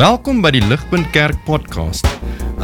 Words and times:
Welkom 0.00 0.38
by 0.40 0.48
die 0.54 0.62
Ligpunt 0.64 1.10
Kerk 1.12 1.36
podcast. 1.44 2.06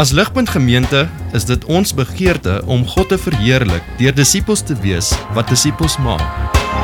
As 0.01 0.09
Ligpunt 0.17 0.49
Gemeente 0.49 1.03
is 1.37 1.45
dit 1.45 1.67
ons 1.69 1.91
begeerte 1.93 2.63
om 2.65 2.87
God 2.89 3.11
te 3.13 3.19
verheerlik 3.21 3.85
deur 4.01 4.15
disippels 4.17 4.63
te 4.65 4.73
wees 4.81 5.11
wat 5.37 5.53
disippels 5.53 5.99
maak 6.01 6.25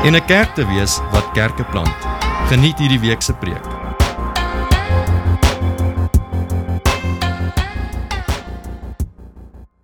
en 0.05 0.13
'n 0.13 0.25
kerk 0.29 0.53
te 0.53 0.61
wees 0.69 0.99
wat 1.09 1.25
kerke 1.33 1.65
plant. 1.73 1.97
Geniet 2.53 2.77
hierdie 2.77 3.01
week 3.01 3.25
se 3.25 3.33
preek. 3.33 3.65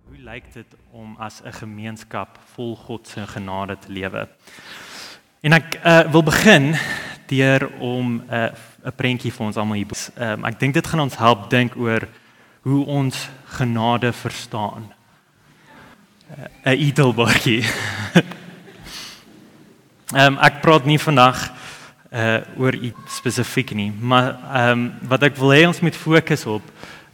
Hoe 0.06 0.22
lyk 0.22 0.54
dit 0.54 0.70
om 0.92 1.16
as 1.18 1.42
'n 1.42 1.52
gemeenskap 1.52 2.38
vol 2.54 2.76
God 2.76 3.08
se 3.08 3.26
genade 3.26 3.74
te 3.78 3.92
lewe? 3.92 4.28
En 5.42 5.52
ek 5.52 5.80
uh, 5.84 6.06
wil 6.12 6.22
begin 6.22 6.76
deur 7.26 7.70
om 7.80 8.22
'n 8.22 8.34
uh, 8.34 8.54
'n 8.84 8.92
prentjie 8.96 9.32
vir 9.32 9.46
ons 9.46 9.56
almal 9.56 9.76
hier. 9.76 9.86
Um, 10.16 10.44
ek 10.44 10.58
dink 10.60 10.74
dit 10.74 10.86
gaan 10.86 11.00
ons 11.00 11.16
help 11.16 11.50
dink 11.50 11.76
oor 11.76 12.08
hoe 12.62 12.84
ons 12.86 13.28
genade 13.56 14.12
verstaan. 14.12 14.92
'n 16.64 16.68
uh, 16.68 16.86
Edelbookie. 16.88 17.64
Ehm 20.10 20.34
um, 20.34 20.38
ek 20.42 20.60
praat 20.60 20.86
nie 20.86 20.98
vandag 20.98 21.38
uh 22.10 22.40
oor 22.58 22.74
iets 22.74 23.16
spesifiek 23.20 23.70
nie, 23.78 23.92
maar 23.94 24.32
ehm 24.34 24.72
um, 24.72 24.80
wat 25.06 25.22
ek 25.22 25.36
wil 25.38 25.52
hê 25.54 25.66
ons 25.68 25.80
moet 25.80 25.94
fokus 25.94 26.46
op 26.46 26.62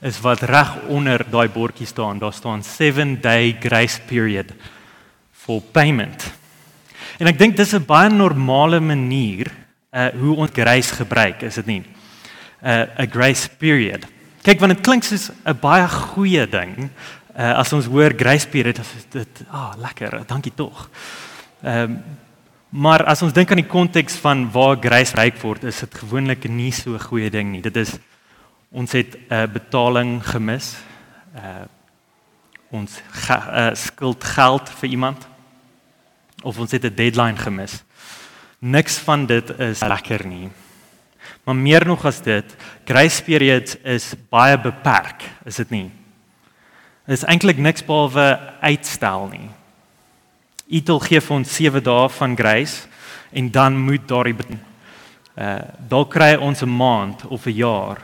is 0.00 0.20
wat 0.24 0.40
reg 0.48 0.70
onder 0.88 1.20
daai 1.30 1.48
bordjie 1.48 1.86
staan. 1.86 2.18
Daar 2.18 2.32
staan 2.32 2.62
7 2.62 3.20
day 3.20 3.56
grace 3.60 4.00
period 4.06 4.52
for 5.32 5.60
payment. 5.60 6.24
En 7.18 7.26
ek 7.26 7.38
dink 7.38 7.56
dis 7.56 7.74
'n 7.74 7.84
baie 7.84 8.08
normale 8.08 8.80
manier 8.80 9.52
uh 9.96 10.08
hoe 10.20 10.36
ons 10.36 10.50
grace 10.52 10.94
gebruik, 10.94 11.42
is 11.42 11.54
dit 11.54 11.66
nie? 11.66 11.82
Uh 12.62 12.84
'n 12.98 13.10
grace 13.10 13.48
period. 13.58 14.06
Kyk, 14.42 14.60
want 14.60 14.72
dit 14.72 14.82
klink 14.82 15.04
soos 15.04 15.30
'n 15.44 15.58
baie 15.60 15.88
goeie 15.88 16.46
ding. 16.48 16.90
Uh 17.36 17.58
as 17.58 17.72
ons 17.72 17.86
hoor 17.86 18.12
grace 18.16 18.48
period, 18.48 18.76
dan 18.76 18.84
is 18.96 19.06
dit 19.10 19.44
ah, 19.50 19.72
lekker. 19.78 20.26
Dankie 20.26 20.52
tog. 20.54 20.90
Ehm 21.62 21.90
um, 21.90 22.02
Maar 22.76 23.04
as 23.08 23.22
ons 23.22 23.32
dink 23.32 23.50
aan 23.50 23.62
die 23.62 23.70
konteks 23.70 24.18
van 24.20 24.42
waar 24.52 24.76
grace 24.76 25.14
ryk 25.16 25.38
word, 25.40 25.64
is 25.64 25.78
dit 25.80 25.94
gewoonlik 25.94 26.48
nie 26.50 26.72
so 26.72 26.92
'n 26.92 27.00
goeie 27.00 27.30
ding 27.30 27.50
nie. 27.50 27.62
Dit 27.62 27.76
is 27.76 27.98
ons 28.70 28.92
het 28.92 29.16
'n 29.16 29.32
uh, 29.32 29.46
betaling 29.46 30.20
gemis. 30.26 30.76
Uh 31.34 31.64
ons 32.70 33.00
uh, 33.30 33.70
skuld 33.72 34.24
geld 34.24 34.68
vir 34.68 34.88
iemand 34.88 35.26
of 36.42 36.58
ons 36.58 36.70
het 36.70 36.84
'n 36.84 36.94
deadline 36.94 37.36
gemis. 37.36 37.84
Niks 38.58 38.98
van 38.98 39.26
dit 39.26 39.58
is 39.58 39.80
lekker 39.80 40.26
nie. 40.26 40.48
Maar 41.44 41.56
meer 41.56 41.86
nog 41.86 42.04
as 42.04 42.20
dit, 42.22 42.56
grace 42.84 43.22
periods 43.22 43.76
is 43.82 44.14
baie 44.30 44.58
beperk, 44.58 45.22
is 45.44 45.60
dit 45.62 45.70
nie? 45.70 45.90
Dit 47.06 47.18
is 47.20 47.26
eintlik 47.28 47.58
niks 47.62 47.84
behalwe 47.86 48.24
uitstel 48.60 49.28
nie. 49.30 49.48
Itel 50.66 50.98
gee 51.04 51.20
vir 51.22 51.36
ons 51.36 51.52
7 51.54 51.82
dae 51.86 52.08
van 52.10 52.34
grace 52.36 52.88
en 53.30 53.50
dan 53.54 53.78
moet 53.78 54.08
daardie 54.08 54.34
uh 55.36 55.60
dalk 55.88 56.10
kry 56.10 56.34
ons 56.40 56.62
'n 56.62 56.76
maand 56.76 57.26
of 57.26 57.46
'n 57.46 57.54
jaar. 57.54 58.02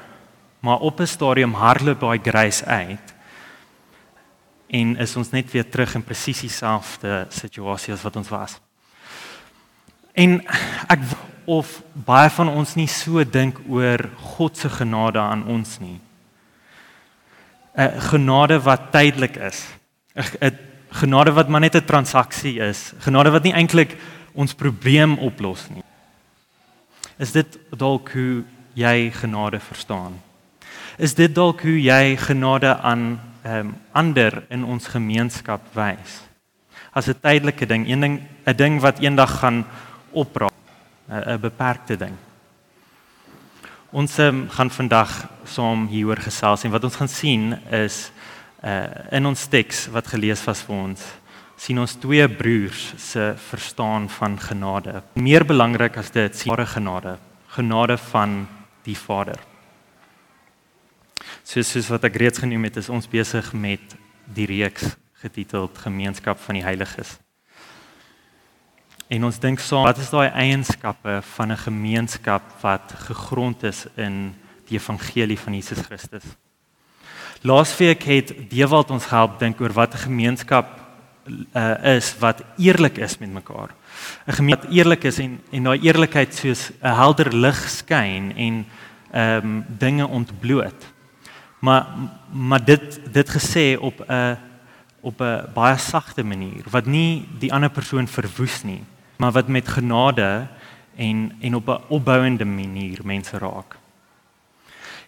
Maar 0.60 0.78
op 0.78 1.00
'n 1.00 1.06
stadium 1.06 1.54
hardloop 1.54 2.00
daai 2.00 2.18
grace 2.22 2.64
uit 2.64 3.14
en 4.68 4.96
is 4.96 5.16
ons 5.16 5.30
net 5.30 5.50
weer 5.50 5.68
terug 5.68 5.94
in 5.94 6.04
presies 6.04 6.40
dieselfde 6.40 7.26
situasie 7.28 7.92
as 7.92 8.02
wat 8.02 8.16
ons 8.16 8.28
was. 8.28 8.60
En 10.12 10.40
ek 10.92 11.04
of 11.44 11.82
baie 12.06 12.30
van 12.30 12.48
ons 12.48 12.74
nie 12.76 12.88
so 12.90 13.24
dink 13.24 13.58
oor 13.68 14.04
God 14.36 14.56
se 14.56 14.68
genade 14.68 15.18
aan 15.18 15.46
ons 15.48 15.78
nie. 15.80 16.00
'n 17.76 18.00
Genade 18.00 18.60
wat 18.60 18.92
tydelik 18.92 19.36
is. 19.36 19.66
'n 20.14 20.58
genade 20.92 21.32
wat 21.32 21.48
maar 21.48 21.60
net 21.60 21.74
'n 21.74 21.84
transaksie 21.84 22.60
is, 22.60 22.92
genade 22.98 23.30
wat 23.30 23.42
nie 23.42 23.52
eintlik 23.52 23.96
ons 24.34 24.54
probleem 24.54 25.18
oplos 25.18 25.68
nie. 25.70 25.82
Is 27.18 27.32
dit 27.32 27.58
dalk 27.76 28.12
hoe 28.12 28.44
jy 28.74 29.10
genade 29.10 29.60
verstaan? 29.60 30.20
Is 30.98 31.14
dit 31.14 31.34
dalk 31.34 31.62
hoe 31.62 31.82
jy 31.82 32.16
genade 32.16 32.76
aan 32.82 33.20
ehm 33.44 33.58
um, 33.58 33.74
ander 33.92 34.44
in 34.50 34.64
ons 34.64 34.86
gemeenskap 34.86 35.60
wys? 35.74 36.22
As 36.92 37.08
'n 37.08 37.20
tydelike 37.20 37.66
ding, 37.66 37.88
een 37.88 38.00
ding, 38.00 38.20
'n 38.46 38.56
ding 38.56 38.80
wat 38.80 39.00
eendag 39.00 39.38
gaan 39.38 39.64
opraak, 40.12 40.52
'n 41.08 41.40
beperkte 41.40 41.96
ding. 41.96 42.16
Ons 43.90 44.18
um, 44.18 44.48
gaan 44.48 44.70
vandag 44.70 45.28
saam 45.44 45.86
hieroor 45.86 46.16
gesels 46.16 46.64
en 46.64 46.70
wat 46.70 46.84
ons 46.84 46.96
gaan 46.96 47.08
sien 47.08 47.52
is 47.70 48.10
uh 48.64 48.86
in 49.10 49.26
ons 49.26 49.46
teks 49.46 49.88
wat 49.90 50.06
gelees 50.06 50.44
was 50.44 50.62
vir 50.62 50.76
ons 50.76 51.02
sien 51.62 51.78
ons 51.78 51.94
twee 52.02 52.24
broers 52.26 52.92
se 52.98 53.32
verstaan 53.38 54.08
van 54.10 54.34
genade. 54.40 55.02
Meer 55.14 55.44
belangrik 55.46 55.96
as 56.00 56.10
dit, 56.10 56.34
sien 56.34 56.50
ware 56.50 56.66
genade, 56.66 57.16
genade 57.54 57.98
van 58.10 58.42
die 58.86 58.96
Vader. 58.98 59.38
Soos 61.46 61.70
soos 61.70 61.90
wat 61.92 62.08
ek 62.08 62.18
reeds 62.18 62.42
genoem 62.42 62.66
het, 62.66 62.80
is 62.82 62.90
ons 62.90 63.06
besig 63.10 63.52
met 63.54 63.94
die 64.34 64.48
reeks 64.50 64.96
getiteld 65.22 65.78
Gemeenskap 65.78 66.40
van 66.42 66.58
die 66.58 66.64
Heiliges. 66.66 67.14
En 69.12 69.26
ons 69.28 69.38
dink 69.38 69.60
saam, 69.60 69.84
wat 69.84 69.98
is 70.00 70.08
daai 70.08 70.30
eienskappe 70.30 71.18
van 71.34 71.52
'n 71.52 71.64
gemeenskap 71.66 72.42
wat 72.62 72.94
gegrond 73.08 73.62
is 73.62 73.84
in 73.96 74.34
die 74.68 74.78
evangelie 74.78 75.38
van 75.38 75.52
Jesus 75.54 75.84
Christus? 75.84 76.24
Laasweek 77.42 78.02
het 78.02 78.32
Dewald 78.50 78.90
ons 78.90 79.08
help 79.08 79.38
dink 79.38 79.60
oor 79.60 79.72
wat 79.72 79.94
'n 79.94 80.04
gemeenskap 80.08 80.66
uh, 81.52 81.96
is 81.96 82.18
wat 82.18 82.42
eerlik 82.56 82.98
is 82.98 83.18
met 83.18 83.32
mekaar. 83.32 83.70
'n 84.26 84.32
Gemeenskap 84.32 84.70
wat 84.70 84.76
eerlik 84.76 85.04
is 85.04 85.18
en 85.18 85.40
en 85.50 85.62
daai 85.62 85.80
eerlikheid 85.80 86.34
soos 86.34 86.70
'n 86.80 86.94
helder 86.94 87.36
lig 87.36 87.68
skyn 87.68 88.32
en 88.36 88.66
ehm 89.12 89.44
um, 89.44 89.64
dinge 89.68 90.06
ontbloot. 90.06 90.92
Maar 91.60 91.86
maar 92.32 92.64
dit 92.64 93.00
dit 93.12 93.28
gesê 93.30 93.76
op 93.78 94.00
'n 94.08 94.38
op 95.00 95.20
'n 95.20 95.52
baie 95.54 95.76
sagte 95.78 96.24
manier 96.24 96.64
wat 96.70 96.86
nie 96.86 97.28
die 97.38 97.52
ander 97.52 97.70
persoon 97.70 98.08
verwoes 98.08 98.62
nie, 98.62 98.84
maar 99.22 99.38
wat 99.38 99.48
met 99.48 99.68
genade 99.68 100.48
en 100.98 101.32
en 101.40 101.54
op 101.54 101.68
'n 101.68 101.82
opbouende 101.88 102.44
manier 102.44 102.98
mense 103.04 103.38
raak. 103.38 103.78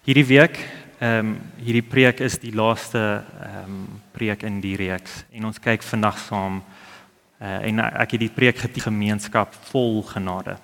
Hierdie 0.06 0.26
week 0.26 0.62
Ehm 1.04 1.18
um, 1.18 1.40
hierdie 1.58 1.82
preek 1.82 2.20
is 2.22 2.38
die 2.38 2.52
laaste 2.54 2.98
ehm 3.42 3.64
um, 3.66 3.78
preek 4.14 4.44
in 4.46 4.60
die 4.62 4.76
reeks 4.78 5.24
en 5.34 5.48
ons 5.48 5.58
kyk 5.58 5.82
vandag 5.82 6.20
saam 6.22 6.60
uh, 6.62 7.66
en 7.66 7.82
ek 7.82 8.14
het 8.14 8.22
die 8.22 8.30
preek 8.30 8.60
getitel 8.62 8.92
gemeenskap 8.92 9.56
vol 9.72 10.02
genade. 10.06 10.54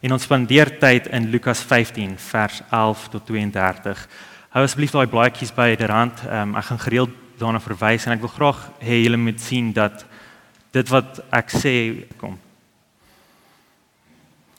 En 0.00 0.14
ons 0.14 0.22
spandeer 0.22 0.70
tyd 0.78 1.10
in 1.10 1.26
Lukas 1.34 1.60
15 1.60 2.14
vers 2.30 2.62
11 2.70 3.08
tot 3.08 3.26
32. 3.26 4.06
Hou 4.54 4.62
asseblief 4.62 4.94
daai 4.94 5.10
blaadjies 5.10 5.52
by 5.52 5.74
die 5.74 5.90
rand. 5.90 6.22
Ehm 6.24 6.54
um, 6.54 6.56
ek 6.56 6.70
gaan 6.70 6.84
gereeld 6.86 7.20
daarna 7.42 7.60
verwys 7.60 8.06
en 8.06 8.14
ek 8.14 8.24
wil 8.24 8.36
graag 8.38 8.62
hê 8.78 9.02
julle 9.02 9.18
moet 9.18 9.40
sien 9.40 9.72
dat 9.72 10.06
dit 10.70 10.88
wat 10.88 11.18
ek 11.34 11.50
sê 11.50 11.74
kom. 12.16 12.38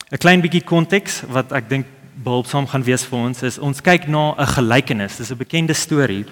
'n 0.09 0.17
Klein 0.17 0.41
bietjie 0.41 0.63
konteks 0.65 1.21
wat 1.29 1.51
ek 1.53 1.67
dink 1.69 1.85
behulpsaam 2.23 2.65
gaan 2.67 2.83
wees 2.83 3.03
vir 3.05 3.19
ons 3.19 3.43
is 3.45 3.59
ons 3.61 3.81
kyk 3.81 4.07
na 4.07 4.33
'n 4.33 4.53
gelykenis. 4.57 5.17
Dis 5.17 5.31
'n 5.31 5.37
bekende 5.37 5.73
storie. 5.73 6.25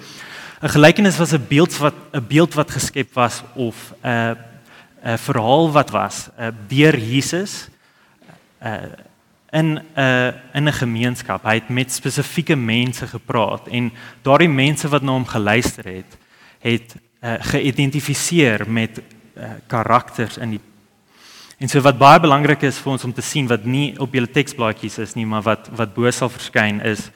'n 0.62 0.68
Gelykenis 0.68 1.18
was 1.18 1.32
'n 1.32 1.46
beeld 1.48 1.76
wat 1.78 1.94
'n 2.12 2.26
beeld 2.26 2.54
wat 2.54 2.70
geskep 2.70 3.14
was 3.14 3.42
of 3.54 3.94
'n 4.02 4.36
'n 5.04 5.18
verhaal 5.18 5.70
wat 5.70 5.90
was 5.90 6.28
deur 6.68 6.98
Jesus 6.98 7.68
in 9.52 9.78
'n 9.96 10.34
in 10.52 10.66
'n 10.66 10.72
gemeenskap. 10.72 11.44
Hy 11.44 11.54
het 11.54 11.68
met 11.68 11.92
spesifieke 11.92 12.56
mense 12.56 13.06
gepraat 13.06 13.68
en 13.68 13.92
daardie 14.22 14.48
mense 14.48 14.88
wat 14.88 15.02
na 15.02 15.12
hom 15.12 15.26
geluister 15.26 15.84
het, 15.84 16.16
het 16.58 16.96
uh, 17.22 17.34
geïdentifiseer 17.38 18.70
met 18.70 19.00
uh, 19.36 19.44
karakters 19.66 20.36
in 20.36 20.50
die 20.50 20.60
En 21.58 21.66
so 21.66 21.82
wat 21.82 21.98
baie 21.98 22.20
belangrik 22.22 22.62
is 22.68 22.76
vir 22.78 22.92
ons 22.92 23.04
om 23.08 23.12
te 23.14 23.22
sien 23.24 23.48
wat 23.50 23.64
nie 23.66 23.90
op 23.98 24.12
julle 24.14 24.30
teksblaadjies 24.30 25.00
is 25.02 25.16
nie, 25.18 25.26
maar 25.26 25.42
wat 25.42 25.66
wat 25.74 25.94
bo 25.96 26.10
sal 26.14 26.30
verskyn 26.30 26.78
is 26.86 27.08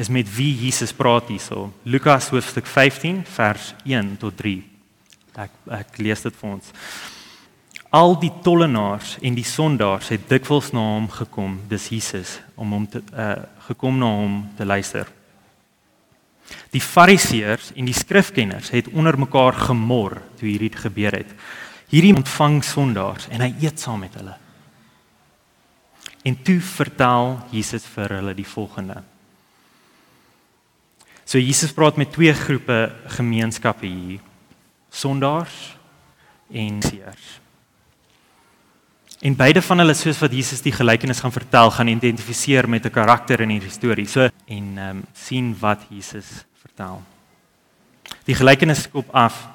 is 0.00 0.08
met 0.12 0.28
wie 0.36 0.52
Jesus 0.54 0.92
praat 0.96 1.28
hierso. 1.28 1.70
Lukas 1.82 2.28
hoofstuk 2.30 2.68
15 2.68 3.24
vers 3.34 3.72
1 3.84 4.12
tot 4.20 4.36
3. 4.36 4.60
Ek 5.46 5.56
ek 5.80 5.96
lees 5.98 6.22
dit 6.26 6.36
vir 6.36 6.50
ons. 6.50 6.68
Al 7.90 8.14
die 8.20 8.30
tollenaars 8.44 9.16
en 9.24 9.34
die 9.34 9.48
sondaars 9.48 10.12
het 10.12 10.28
dikwels 10.28 10.70
na 10.76 10.84
hom 10.92 11.08
gekom, 11.10 11.56
dis 11.68 11.88
Jesus, 11.90 12.36
om 12.60 12.76
hom 12.76 12.86
te 12.86 13.00
uh 13.16 13.32
gekom 13.70 13.96
na 13.98 14.12
hom 14.20 14.36
te 14.60 14.68
luister. 14.68 15.08
Die 16.74 16.84
fariseërs 16.84 17.72
en 17.78 17.88
die 17.88 17.96
skrifkenners 17.96 18.70
het 18.76 18.92
onder 18.92 19.16
mekaar 19.18 19.56
gemor 19.70 20.18
toe 20.36 20.48
hierdie 20.50 20.72
gebeur 20.76 21.16
het 21.22 21.34
hierdie 21.90 22.14
ontvang 22.14 22.60
sondaars 22.64 23.28
en 23.34 23.42
hy 23.44 23.50
eet 23.64 23.80
saam 23.82 24.00
met 24.04 24.14
hulle. 24.18 24.36
En 26.22 26.36
toe 26.44 26.60
vertel 26.60 27.38
Jesus 27.50 27.86
vir 27.94 28.16
hulle 28.18 28.34
die 28.36 28.46
volgende. 28.46 29.00
So 31.24 31.38
Jesus 31.38 31.72
praat 31.72 31.96
met 31.96 32.12
twee 32.12 32.32
groepe 32.34 32.90
gemeenskappe 33.16 33.86
hier. 33.86 34.18
Sondaars 34.90 35.76
en 36.50 36.82
seers. 36.82 37.38
En 39.20 39.36
beide 39.36 39.62
van 39.62 39.78
hulle 39.78 39.94
soos 39.94 40.18
wat 40.18 40.32
Jesus 40.32 40.62
die 40.64 40.72
gelykenis 40.72 41.20
gaan 41.20 41.32
vertel, 41.32 41.70
gaan 41.70 41.92
identifiseer 41.92 42.68
met 42.68 42.86
'n 42.86 42.90
karakter 42.90 43.40
in 43.40 43.48
die 43.48 43.70
storie. 43.70 44.06
So 44.06 44.28
en 44.46 44.78
ehm 44.78 44.96
um, 44.96 45.04
sien 45.12 45.56
wat 45.60 45.80
Jesus 45.88 46.44
vertel. 46.62 47.02
Die 48.24 48.34
gelykenis 48.34 48.82
skop 48.82 49.08
af 49.14 49.48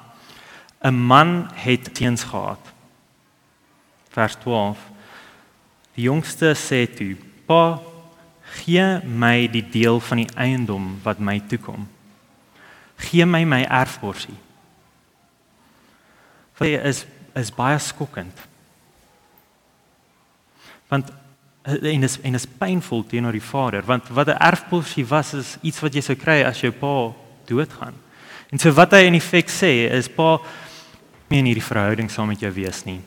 'n 0.82 0.94
man 0.94 1.50
het 1.54 1.94
teens 1.94 2.24
gehad. 2.24 2.60
Vers 4.08 4.34
12. 4.34 4.78
Die 5.94 6.04
jongste 6.04 6.54
sê 6.54 6.94
toe: 6.94 7.16
"Pa, 7.46 7.80
gee 8.42 9.00
my 9.04 9.48
die 9.50 9.68
deel 9.68 10.00
van 10.00 10.16
die 10.16 10.30
eiendom 10.34 10.98
wat 11.02 11.18
my 11.18 11.40
toekom. 11.48 11.88
Gee 12.96 13.26
my 13.26 13.44
my 13.44 13.62
erfporsie." 13.62 14.36
Dit 16.58 16.84
is 16.84 17.06
is 17.34 17.54
baie 17.54 17.78
skokkend. 17.78 18.38
Want 20.88 21.10
en 21.66 22.02
is 22.02 22.20
en 22.20 22.34
is 22.34 22.46
pynvol 22.46 23.06
teenoor 23.06 23.32
die 23.32 23.42
vader, 23.42 23.84
want 23.84 24.08
wat 24.08 24.26
'n 24.26 24.38
erfporsie 24.38 25.06
was 25.06 25.34
is 25.34 25.56
iets 25.60 25.80
wat 25.80 25.94
jy 25.94 26.00
sou 26.00 26.16
kry 26.16 26.42
as 26.42 26.60
jou 26.60 26.72
pa 26.72 27.12
doodgaan. 27.44 27.94
En 28.50 28.58
so 28.58 28.72
wat 28.72 28.90
hy 28.90 29.06
in 29.06 29.14
effek 29.14 29.50
sê 29.50 29.90
is 29.90 30.08
pa 30.08 30.38
nie 31.28 31.40
in 31.42 31.48
hierdie 31.50 31.64
verhouding 31.64 32.10
saam 32.10 32.30
met 32.30 32.42
jou 32.42 32.50
wees 32.54 32.84
nie. 32.86 33.00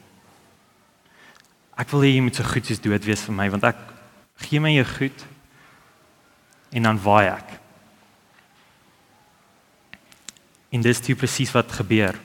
Ek 1.80 1.88
wil 1.94 2.04
hê 2.04 2.16
jy 2.16 2.24
moet 2.26 2.36
so 2.36 2.44
goed 2.44 2.68
soos 2.68 2.82
dood 2.84 3.06
wees 3.08 3.24
vir 3.24 3.36
my 3.38 3.48
want 3.54 3.68
ek 3.70 3.80
gee 4.44 4.60
my 4.60 4.74
jou 4.74 4.86
goed 4.88 5.26
en 6.76 6.90
dan 6.90 7.00
waai 7.04 7.30
ek. 7.32 7.56
En 10.76 10.84
dis 10.86 11.02
toe 11.02 11.16
presies 11.18 11.54
wat 11.56 11.72
gebeur. 11.80 12.18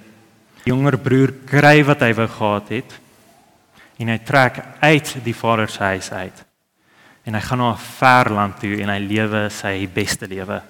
Die 0.65 0.73
jonger 0.73 0.99
broer 1.01 1.33
kry 1.49 1.79
wat 1.87 2.03
hy 2.05 2.13
wou 2.19 2.27
gehad 2.29 2.75
het 2.75 2.99
en 4.03 4.11
hy 4.11 4.19
trek 4.27 4.59
uit 4.83 5.15
die 5.25 5.37
vader 5.37 5.71
se 5.71 5.85
huis 5.95 6.11
uit. 6.13 6.45
En 7.25 7.37
hy 7.39 7.41
gaan 7.41 7.59
na 7.59 7.73
'n 7.73 7.79
ver 7.79 8.31
land 8.31 8.59
toe 8.61 8.81
en 8.83 8.89
hy 8.89 8.99
lewe 8.99 9.51
sy 9.51 9.87
beste 9.87 10.27
lewe. 10.27 10.63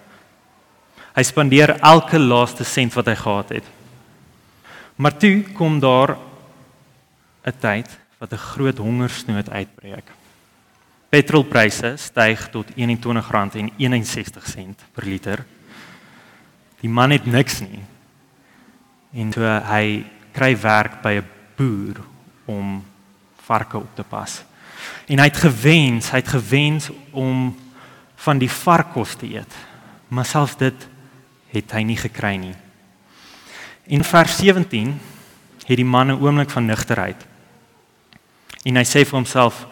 Hy 1.16 1.22
spandeer 1.22 1.78
elke 1.80 2.18
laaste 2.18 2.64
sent 2.64 2.94
wat 2.94 3.06
hy 3.06 3.14
gehad 3.14 3.48
het. 3.48 3.73
Maar 4.96 5.16
toe 5.16 5.42
kom 5.52 5.78
daar 5.78 6.16
'n 7.42 7.58
tyd 7.58 7.98
wat 8.18 8.32
'n 8.32 8.36
groot 8.36 8.78
hongersnood 8.78 9.50
uitbreek. 9.50 10.10
Petrolpryse 11.08 11.92
styg 11.96 12.48
tot 12.50 12.70
R21.61 12.70 12.74
per 14.92 15.04
liter. 15.04 15.44
Die 16.80 16.88
man 16.90 17.10
het 17.10 17.26
niks 17.26 17.60
nie. 17.60 17.82
En 19.12 19.32
so 19.32 19.40
hy 19.70 20.04
kry 20.32 20.56
werk 20.60 21.02
by 21.02 21.20
'n 21.20 21.26
boer 21.56 22.00
om 22.44 22.84
varke 23.44 23.76
op 23.76 23.94
te 23.94 24.02
pas. 24.02 24.42
En 25.06 25.18
hy 25.18 25.24
het 25.24 25.36
gewens, 25.36 26.10
hy 26.10 26.16
het 26.16 26.28
gewens 26.28 26.90
om 27.10 27.56
van 28.16 28.38
die 28.38 28.50
varkkos 28.50 29.14
te 29.14 29.34
eet. 29.34 29.54
Maar 30.08 30.24
selfs 30.24 30.56
dit 30.56 30.88
het 31.46 31.72
hy 31.72 31.82
nie 31.82 31.96
gekry 31.96 32.36
nie. 32.36 32.54
In 33.86 34.04
vers 34.04 34.36
17 34.36 35.00
het 35.66 35.76
die 35.76 35.84
man 35.84 36.06
'n 36.06 36.20
oomblik 36.20 36.50
van 36.50 36.66
nugterheid. 36.66 37.26
En 38.64 38.76
hy 38.76 38.84
sê 38.84 39.04
vir 39.04 39.18
homself: 39.18 39.66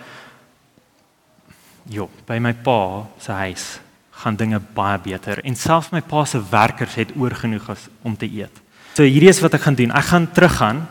"Jo, 1.88 2.10
by 2.26 2.38
my 2.38 2.52
pa 2.52 3.06
se 3.18 3.32
huis 3.32 3.80
gaan 4.10 4.36
dinge 4.36 4.60
baie 4.74 4.98
beter 4.98 5.44
en 5.44 5.56
selfs 5.56 5.90
my 5.90 6.00
pa 6.00 6.24
se 6.24 6.48
werkers 6.50 6.94
het 6.94 7.10
oor 7.16 7.34
genoeg 7.34 7.76
om 8.02 8.16
te 8.16 8.26
eet." 8.26 8.60
So 8.94 9.02
hierdie 9.02 9.28
is 9.28 9.40
wat 9.40 9.54
ek 9.54 9.60
gaan 9.60 9.74
doen. 9.74 9.90
Ek 9.90 10.04
gaan 10.04 10.32
teruggaan 10.32 10.88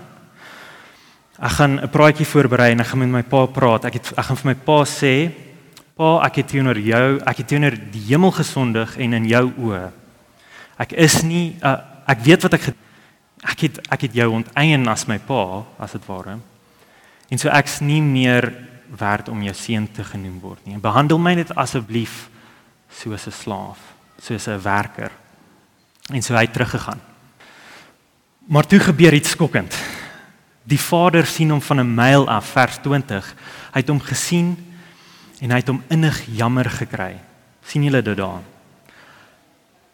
Ek 1.41 1.57
gaan 1.57 1.81
'n 1.81 1.89
praatjie 1.89 2.25
voorberei 2.25 2.71
en 2.71 2.79
ek 2.79 2.87
gaan 2.87 2.99
met 2.99 3.09
my 3.09 3.23
pa 3.23 3.45
praat. 3.45 3.85
Ek 3.85 3.93
het 3.93 4.13
ek 4.17 4.25
gaan 4.25 4.37
vir 4.37 4.45
my 4.45 4.55
pa 4.55 4.85
sê, 4.85 5.31
"Pa, 5.97 6.21
ek 6.25 6.35
het 6.35 6.47
teenoor 6.47 6.77
jou, 6.77 7.19
ek 7.25 7.37
het 7.37 7.47
teenoor 7.47 7.75
die 7.91 8.05
hemel 8.07 8.31
gesondig 8.31 8.97
en 8.97 9.13
in 9.13 9.25
jou 9.25 9.51
oë. 9.57 9.91
Ek 10.77 10.91
is 10.91 11.23
nie 11.23 11.57
uh, 11.63 11.77
ek 12.07 12.19
weet 12.19 12.41
wat 12.43 12.53
ek 12.53 12.75
ek 13.41 13.65
het 13.65 13.79
ek 13.89 14.01
het 14.01 14.13
jou 14.13 14.29
onteien 14.31 14.87
as 14.87 15.07
my 15.09 15.17
pa, 15.19 15.63
as 15.81 15.91
dit 15.91 16.05
ware. 16.05 16.37
En 17.29 17.39
so 17.39 17.49
ek's 17.49 17.79
nie 17.81 18.01
meer 18.01 18.51
werd 18.97 19.29
om 19.29 19.41
jou 19.41 19.53
seun 19.55 19.87
te 19.91 20.03
genoem 20.03 20.39
word 20.43 20.65
nie. 20.67 20.77
Behandel 20.77 21.19
my 21.21 21.33
net 21.39 21.53
asseblief 21.55 22.29
soos 22.91 23.27
'n 23.27 23.31
slaaf, 23.31 23.79
soos 24.19 24.47
'n 24.47 24.61
werker." 24.61 25.11
En 26.09 26.21
so 26.21 26.33
hy 26.33 26.41
het 26.41 26.53
teruggegaan. 26.53 26.99
Maar 28.47 28.67
toe 28.67 28.79
gebeur 28.79 29.13
iets 29.13 29.29
skokkend. 29.29 29.75
Die 30.63 30.79
Vader 30.79 31.25
sien 31.25 31.49
hom 31.49 31.61
van 31.61 31.79
'n 31.79 31.95
myl 31.95 32.27
af, 32.27 32.45
vers 32.45 32.77
20. 32.77 33.35
Hy 33.73 33.79
het 33.79 33.87
hom 33.87 33.99
gesien 33.99 34.57
en 35.39 35.49
hy 35.49 35.57
het 35.57 35.67
hom 35.67 35.83
innig 35.87 36.25
jammer 36.25 36.69
gekry. 36.69 37.19
sien 37.63 37.83
julle 37.83 38.01
dit 38.01 38.17
daar? 38.17 38.41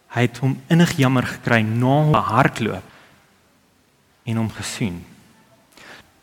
Hy 0.07 0.21
het 0.21 0.37
hom 0.37 0.61
innig 0.67 0.97
jammer 0.97 1.23
gekry 1.23 1.61
na 1.61 1.85
hom 1.85 2.13
hardloop 2.13 2.83
en 4.27 4.41
hom 4.41 4.49
gesien. 4.51 4.99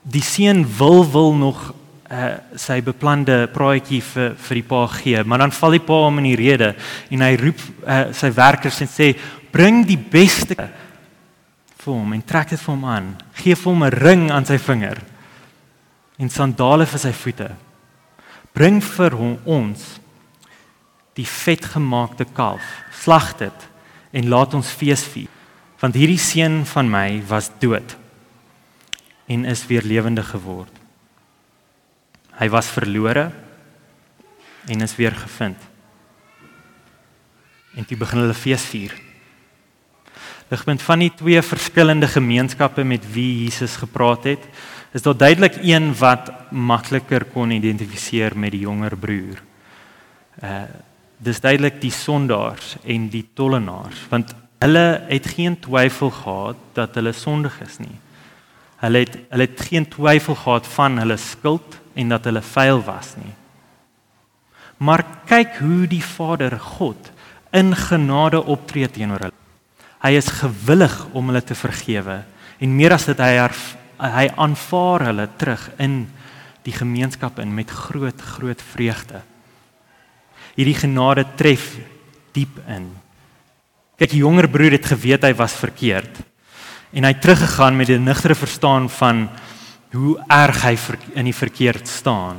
Die 0.04 0.22
seun 0.22 0.62
wil 0.78 1.02
wil 1.10 1.32
nog 1.34 1.72
uh, 1.72 2.36
sy 2.60 2.82
beplande 2.84 3.46
praatjie 3.54 4.02
vir 4.04 4.34
vir 4.36 4.60
die 4.60 4.68
pa 4.68 4.84
gee, 4.98 5.24
maar 5.24 5.40
dan 5.46 5.54
val 5.56 5.78
die 5.78 5.84
pa 5.84 6.00
hom 6.04 6.20
in 6.20 6.28
die 6.28 6.38
rede 6.38 6.74
en 7.10 7.24
hy 7.24 7.34
roep 7.40 7.62
uh, 7.86 8.12
sy 8.12 8.30
werkers 8.36 8.82
en 8.84 8.90
sê: 8.92 9.14
"Bring 9.50 9.86
die 9.88 9.98
beste 9.98 10.68
vir 11.84 11.92
hom 11.92 12.14
en 12.16 12.24
trek 12.24 12.54
dit 12.54 12.60
vir 12.60 12.72
hom 12.72 12.86
aan. 12.88 13.10
Geef 13.36 13.64
hom 13.68 13.84
'n 13.84 13.92
ring 13.92 14.30
aan 14.32 14.46
sy 14.46 14.58
vinger 14.58 14.98
en 16.18 16.30
sandale 16.30 16.86
vir 16.86 16.98
sy 16.98 17.12
voete. 17.12 17.50
Bring 18.54 18.80
vir 18.80 19.10
hom 19.10 19.38
ons 19.44 20.00
die 21.14 21.26
vetgemaakte 21.26 22.24
kalf. 22.24 22.62
Slag 23.02 23.36
dit 23.38 23.68
en 24.12 24.28
laat 24.28 24.54
ons 24.54 24.68
fees 24.68 25.02
vier. 25.04 25.28
Want 25.84 25.98
hierdie 26.00 26.20
seun 26.20 26.62
van 26.64 26.88
my 26.88 27.20
was 27.28 27.50
dood 27.60 27.96
en 29.28 29.44
is 29.44 29.66
weer 29.68 29.84
lewendig 29.84 30.30
geword. 30.32 30.72
Hy 32.40 32.48
was 32.52 32.72
verlore 32.72 33.28
en 34.68 34.84
is 34.84 34.96
weer 34.96 35.12
gevind. 35.12 35.60
En 37.76 37.84
toe 37.84 37.98
begin 38.00 38.24
hulle 38.24 38.36
fees 38.36 38.64
vier 38.72 38.94
ligpunt 40.54 40.82
van 40.84 41.02
die 41.02 41.10
twee 41.16 41.40
verskillende 41.42 42.08
gemeenskappe 42.08 42.84
met 42.84 43.04
wie 43.14 43.44
Jesus 43.44 43.76
gepraat 43.80 44.26
het, 44.28 44.42
is 44.94 45.02
daar 45.02 45.16
duidelik 45.16 45.56
een 45.62 45.92
wat 45.98 46.30
makliker 46.52 47.24
kon 47.32 47.50
identifiseer 47.50 48.36
met 48.38 48.52
die 48.54 48.64
jonger 48.66 48.96
broer. 48.96 49.40
Uh 50.42 50.66
dis 51.24 51.38
duidelik 51.40 51.78
die 51.80 51.92
sondaars 51.94 52.74
en 52.84 53.06
die 53.08 53.22
tollenaars, 53.38 54.00
want 54.10 54.34
hulle 54.64 55.04
het 55.10 55.26
geen 55.36 55.58
twyfel 55.60 56.10
gehad 56.10 56.60
dat 56.76 56.96
hulle 56.96 57.12
sondig 57.12 57.56
is 57.60 57.78
nie. 57.82 57.96
Hulle 58.80 59.04
het 59.04 59.18
hulle 59.28 59.48
het 59.48 59.64
geen 59.68 59.86
twyfel 59.92 60.38
gehad 60.40 60.68
van 60.76 60.98
hulle 61.02 61.18
skuld 61.20 61.80
en 61.94 62.14
dat 62.14 62.24
hulle 62.24 62.42
vuil 62.42 62.80
was 62.86 63.12
nie. 63.20 63.34
Maar 64.80 65.04
kyk 65.28 65.60
hoe 65.60 65.86
die 65.88 66.02
Vader 66.02 66.56
God 66.58 67.12
in 67.54 67.74
genade 67.76 68.40
optree 68.40 68.88
teenoor 68.88 69.28
hulle. 69.28 69.42
Hy 70.04 70.16
is 70.16 70.32
gewillig 70.40 70.96
om 71.12 71.30
hulle 71.30 71.44
te 71.44 71.56
vergewe 71.56 72.22
en 72.58 72.76
meer 72.76 72.96
as 72.96 73.06
dit 73.08 73.20
hy 73.20 73.36
haar, 73.36 73.54
hy 74.00 74.26
aanvaar 74.40 75.08
hulle 75.10 75.28
terug 75.40 75.68
in 75.80 76.04
die 76.64 76.72
gemeenskap 76.72 77.38
in 77.42 77.52
met 77.54 77.70
groot 77.70 78.20
groot 78.34 78.60
vreugde. 78.72 79.20
Hierdie 80.56 80.80
genade 80.80 81.26
tref 81.36 81.74
diep 82.32 82.62
in. 82.70 82.88
Kyk, 83.94 84.10
die 84.10 84.24
jonger 84.24 84.48
broer 84.50 84.74
het 84.74 84.86
geweet 84.90 85.22
hy 85.22 85.34
was 85.38 85.54
verkeerd 85.54 86.22
en 86.94 87.02
hy 87.02 87.10
het 87.10 87.20
teruggegaan 87.22 87.76
met 87.76 87.88
'n 87.90 88.04
nugtere 88.04 88.34
verstaan 88.34 88.88
van 88.90 89.28
hoe 89.92 90.18
erg 90.28 90.62
hy 90.62 90.78
in 91.14 91.24
die 91.24 91.34
verkeerd 91.34 91.88
staan. 91.88 92.36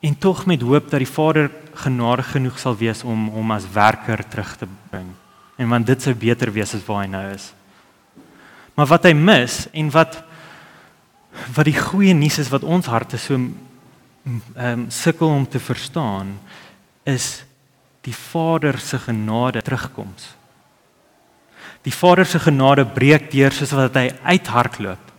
En 0.00 0.18
tog 0.18 0.46
met 0.46 0.60
hoop 0.60 0.90
dat 0.90 0.98
die 0.98 1.14
Vader 1.14 1.50
genadig 1.74 2.30
genoeg 2.30 2.58
sal 2.58 2.76
wees 2.76 3.02
om 3.02 3.28
hom 3.28 3.50
as 3.50 3.70
werker 3.72 4.28
terug 4.28 4.56
te 4.56 4.66
bring 4.90 5.06
en 5.56 5.68
want 5.68 5.86
dit 5.86 6.02
sou 6.02 6.14
beter 6.14 6.52
wees 6.52 6.74
as 6.74 6.84
waar 6.86 7.02
hy 7.04 7.10
nou 7.10 7.24
is. 7.34 7.52
Maar 8.74 8.86
wat 8.86 9.04
hy 9.04 9.12
mis 9.12 9.66
en 9.72 9.90
wat 9.90 10.22
wat 11.54 11.64
die 11.64 11.78
goeie 11.78 12.14
nuus 12.14 12.38
is 12.38 12.50
wat 12.52 12.62
ons 12.62 12.86
harte 12.86 13.18
so 13.18 13.34
ehm 13.34 14.40
um, 14.56 14.90
sukkel 14.90 15.28
om 15.28 15.46
te 15.48 15.58
verstaan 15.58 16.38
is 17.04 17.44
die 18.02 18.14
Vader 18.14 18.78
se 18.78 18.98
genade 18.98 19.62
terugkoms. 19.62 20.34
Die 21.82 21.94
Vader 21.94 22.26
se 22.26 22.38
genade 22.38 22.86
breek 22.86 23.30
deur 23.30 23.54
soos 23.54 23.74
wat 23.74 23.96
hy 23.98 24.08
uithardloop. 24.22 25.10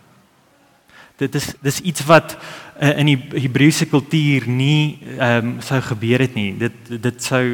Dit 1.20 1.36
is 1.38 1.52
dis 1.62 1.80
iets 1.80 2.04
wat 2.08 2.34
uh, 2.34 2.90
in 2.98 3.12
die 3.12 3.18
Hebreëse 3.44 3.86
kultuur 3.86 4.48
nie 4.50 4.98
ehm 5.18 5.54
um, 5.54 5.56
sou 5.62 5.80
gebeur 5.80 6.24
het 6.24 6.34
nie. 6.34 6.50
Dit 6.58 6.76
dit 6.90 7.22
sou 7.22 7.44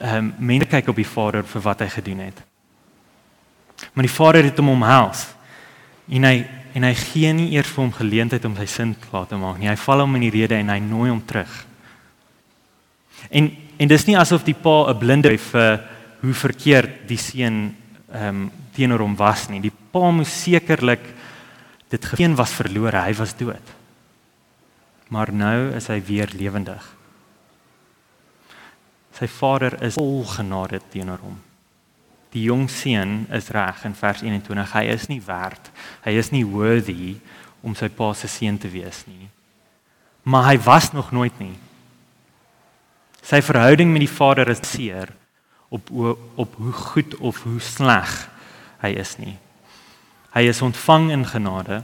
ehm 0.00 0.16
um, 0.16 0.32
mense 0.38 0.70
kyk 0.70 0.90
op 0.90 0.98
die 0.98 1.08
Vader 1.08 1.46
vir 1.46 1.64
wat 1.66 1.84
hy 1.84 1.88
gedoen 1.92 2.26
het. 2.30 2.42
Maar 3.92 4.06
die 4.08 4.14
Vader 4.14 4.44
het 4.44 4.58
hom 4.58 4.72
omhels. 4.74 5.26
En 6.08 6.24
hy 6.24 6.36
en 6.74 6.82
hy 6.82 6.94
gee 6.98 7.30
nie 7.32 7.52
eers 7.54 7.70
vir 7.70 7.84
hom 7.84 7.92
geleentheid 7.94 8.44
om 8.48 8.56
sy 8.58 8.66
sin 8.66 8.96
klaar 8.98 9.28
te 9.30 9.38
maak 9.38 9.60
nie. 9.60 9.70
Hy 9.70 9.78
val 9.78 10.02
hom 10.02 10.16
in 10.18 10.24
die 10.26 10.32
rede 10.34 10.56
en 10.58 10.72
hy 10.72 10.80
nooi 10.82 11.10
hom 11.12 11.20
terug. 11.22 11.52
En 13.30 13.52
en 13.78 13.88
dis 13.88 14.06
nie 14.06 14.18
asof 14.18 14.44
die 14.44 14.54
pa 14.54 14.90
'n 14.90 14.98
blinde 14.98 15.38
vir 15.38 15.80
hoe 16.20 16.34
verkeerd 16.34 17.08
die 17.08 17.18
seun 17.18 17.76
ehm 18.12 18.28
um, 18.28 18.50
teenoor 18.74 19.00
hom 19.00 19.16
was 19.16 19.48
nie. 19.48 19.60
Die 19.60 19.72
pa 19.92 20.10
moes 20.10 20.42
sekerlik 20.42 21.04
dit 21.88 22.04
geen 22.04 22.34
was 22.34 22.52
verlore, 22.52 22.98
hy 22.98 23.14
was 23.14 23.36
dood. 23.38 23.72
Maar 25.08 25.32
nou 25.32 25.70
is 25.76 25.86
hy 25.86 26.00
weer 26.02 26.30
lewendig. 26.34 26.82
Sy 29.14 29.28
vader 29.30 29.76
is 29.86 29.94
vol 29.94 30.24
genade 30.26 30.80
teenoor 30.90 31.22
hom. 31.22 31.36
Die 32.34 32.48
jong 32.48 32.66
seun 32.70 33.28
is 33.30 33.52
reg 33.54 33.84
in 33.86 33.94
vers 33.94 34.24
21. 34.26 34.72
Hy 34.74 34.84
is 34.90 35.06
nie 35.06 35.20
werd. 35.22 35.70
Hy 36.02 36.16
is 36.18 36.32
nie 36.34 36.42
worthy 36.42 37.14
om 37.62 37.76
sy 37.78 37.88
pa 37.94 38.10
se 38.18 38.28
seun 38.28 38.58
te 38.58 38.68
wees 38.72 39.04
nie. 39.06 39.28
Maar 40.26 40.50
hy 40.50 40.56
was 40.66 40.90
nog 40.92 41.12
nooit 41.14 41.38
nie. 41.38 41.54
Sy 43.24 43.40
verhouding 43.40 43.92
met 43.92 44.04
die 44.04 44.10
Vader 44.10 44.50
is 44.52 44.60
seer 44.68 45.08
op 45.72 45.88
op 46.36 46.54
hoe 46.60 46.72
goed 46.72 47.16
of 47.16 47.42
hoe 47.42 47.60
sleg 47.60 48.12
hy 48.84 48.92
is 49.00 49.16
nie. 49.18 49.36
Hy 50.34 50.42
is 50.50 50.62
ontvang 50.62 51.10
in 51.14 51.24
genade 51.26 51.82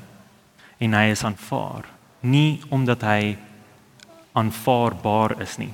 en 0.78 0.94
hy 0.94 1.10
is 1.14 1.24
aanvaar, 1.24 1.86
nie 2.20 2.60
omdat 2.68 3.02
hy 3.02 3.36
aanvaarbaar 4.36 5.40
is 5.40 5.56
nie. 5.58 5.72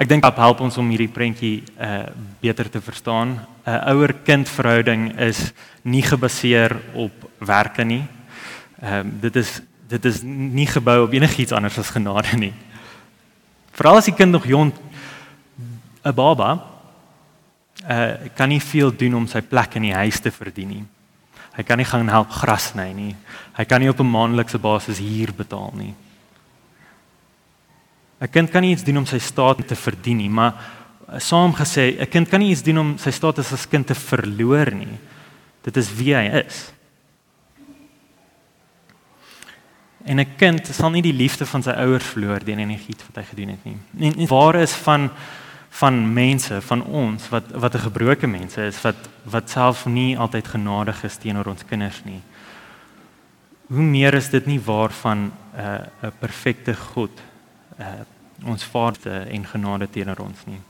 Ek 0.00 0.08
dink 0.08 0.24
dit 0.24 0.40
help 0.40 0.62
ons 0.64 0.78
om 0.80 0.88
hierdie 0.90 1.12
prentjie 1.12 1.60
uh 1.76 2.06
beter 2.40 2.70
te 2.70 2.80
verstaan. 2.80 3.36
'n 3.36 3.70
uh, 3.70 3.92
Ouer-kind 3.92 4.48
verhouding 4.48 5.18
is 5.20 5.52
nie 5.82 6.02
gebaseer 6.02 6.76
op 6.94 7.12
werke 7.38 7.84
nie. 7.84 8.04
Ehm 8.80 9.06
uh, 9.06 9.12
dit 9.20 9.36
is 9.36 9.60
dit 9.88 10.04
is 10.04 10.22
nie 10.22 10.66
gebou 10.66 11.04
op 11.04 11.12
enigiets 11.12 11.52
anders 11.52 11.78
as 11.78 11.90
genade 11.90 12.36
nie. 12.36 12.54
Veral 13.76 14.00
as 14.00 14.08
die 14.08 14.16
kind 14.16 14.32
nog 14.32 14.46
jong 14.48 14.72
'n 16.04 16.14
baba 16.14 16.64
uh 17.84 18.28
kan 18.34 18.48
nie 18.48 18.60
veel 18.60 18.90
doen 18.90 19.14
om 19.14 19.26
sy 19.26 19.40
plek 19.40 19.76
in 19.76 19.82
die 19.82 19.94
huis 19.94 20.20
te 20.20 20.30
verdien 20.30 20.68
nie. 20.68 20.84
Hy 21.56 21.62
kan 21.62 21.78
nie 21.78 21.84
gaan 21.84 22.08
help 22.08 22.30
gras 22.30 22.72
sny 22.72 22.92
nie. 22.92 23.16
Hy 23.56 23.64
kan 23.64 23.80
nie 23.80 23.90
op 23.90 24.00
'n 24.00 24.10
maandelikse 24.10 24.58
basis 24.58 24.98
huur 24.98 25.32
betaal 25.36 25.72
nie. 25.74 25.94
'n 28.20 28.28
Kind 28.28 28.50
kan 28.50 28.62
nie 28.62 28.72
iets 28.72 28.84
doen 28.84 28.98
om 28.98 29.06
sy 29.06 29.18
staat 29.18 29.66
te 29.68 29.76
verdien 29.76 30.16
nie, 30.16 30.28
maar 30.30 30.54
uh, 31.12 31.18
saam 31.18 31.52
gesê, 31.52 32.00
'n 32.00 32.08
kind 32.08 32.28
kan 32.28 32.40
nie 32.40 32.50
iets 32.50 32.62
doen 32.62 32.78
om 32.78 32.98
sy 32.98 33.10
status 33.10 33.52
as 33.52 33.68
kind 33.68 33.86
te 33.86 33.94
verloor 33.94 34.72
nie. 34.74 34.98
Dit 35.62 35.76
is 35.76 35.92
wie 35.94 36.14
hy 36.14 36.44
is. 36.46 36.72
En 40.06 40.20
'n 40.20 40.36
kind 40.36 40.66
sal 40.66 40.90
nie 40.90 41.02
die 41.02 41.12
liefde 41.12 41.46
van 41.46 41.62
sy 41.62 41.70
ouers 41.70 42.04
verloor 42.04 42.44
deur 42.44 42.58
enigiets 42.58 43.04
wat 43.06 43.16
hy 43.16 43.22
gedoen 43.30 43.48
het 43.48 43.64
nie. 43.64 43.76
En, 43.98 44.14
en 44.14 44.26
waar 44.26 44.54
is 44.54 44.72
van 44.72 45.10
van 45.76 46.12
mense, 46.12 46.60
van 46.62 46.84
ons 46.84 47.28
wat 47.28 47.50
wat 47.52 47.74
'n 47.74 47.86
gebroke 47.88 48.26
mense 48.26 48.62
is 48.62 48.80
wat 48.80 48.96
wat 49.24 49.50
self 49.50 49.86
nie 49.86 50.18
altyd 50.18 50.48
genadig 50.48 51.04
is 51.04 51.16
teenoor 51.16 51.46
ons 51.46 51.64
kinders 51.64 52.04
nie. 52.04 52.20
Hoe 53.66 53.82
meer 53.82 54.14
is 54.14 54.28
dit 54.30 54.46
nie 54.46 54.60
waar 54.60 54.90
van 54.90 55.18
'n 55.18 55.32
uh, 55.58 56.08
'n 56.08 56.12
perfekte 56.18 56.74
God 56.74 57.10
uh 57.78 58.04
ons 58.44 58.64
Vader 58.64 59.26
en 59.26 59.46
genade 59.46 59.90
teenoor 59.90 60.18
ons 60.18 60.44
nie. 60.46 60.60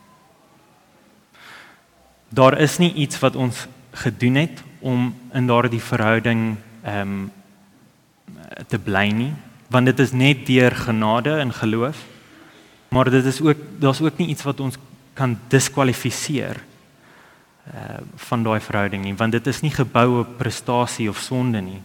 Daar 2.29 2.59
is 2.61 2.79
nie 2.79 2.93
iets 2.93 3.19
wat 3.19 3.37
ons 3.37 3.67
gedoen 3.91 4.35
het 4.35 4.63
om 4.79 5.15
in 5.33 5.47
daardie 5.47 5.83
verhouding 5.83 6.57
ehm 6.83 7.01
um, 7.01 7.31
te 8.69 8.79
bly 8.79 9.09
nie, 9.15 9.33
want 9.73 9.87
dit 9.87 9.99
is 10.01 10.13
net 10.13 10.47
deur 10.47 10.75
genade 10.77 11.39
en 11.41 11.53
geloof. 11.53 12.05
Maar 12.89 13.11
dit 13.11 13.25
is 13.25 13.41
ook 13.41 13.59
daar's 13.79 14.01
ook 14.01 14.19
nie 14.19 14.29
iets 14.29 14.47
wat 14.47 14.61
ons 14.61 14.79
kan 15.15 15.39
diskwalifiseer 15.49 16.63
uh 17.67 17.99
van 18.29 18.43
daai 18.43 18.61
verhouding 18.61 19.05
nie, 19.05 19.15
want 19.15 19.33
dit 19.33 19.47
is 19.47 19.61
nie 19.61 19.73
gebou 19.75 20.21
op 20.21 20.37
prestasie 20.39 21.09
of 21.11 21.19
sonde 21.19 21.61
nie. 21.61 21.81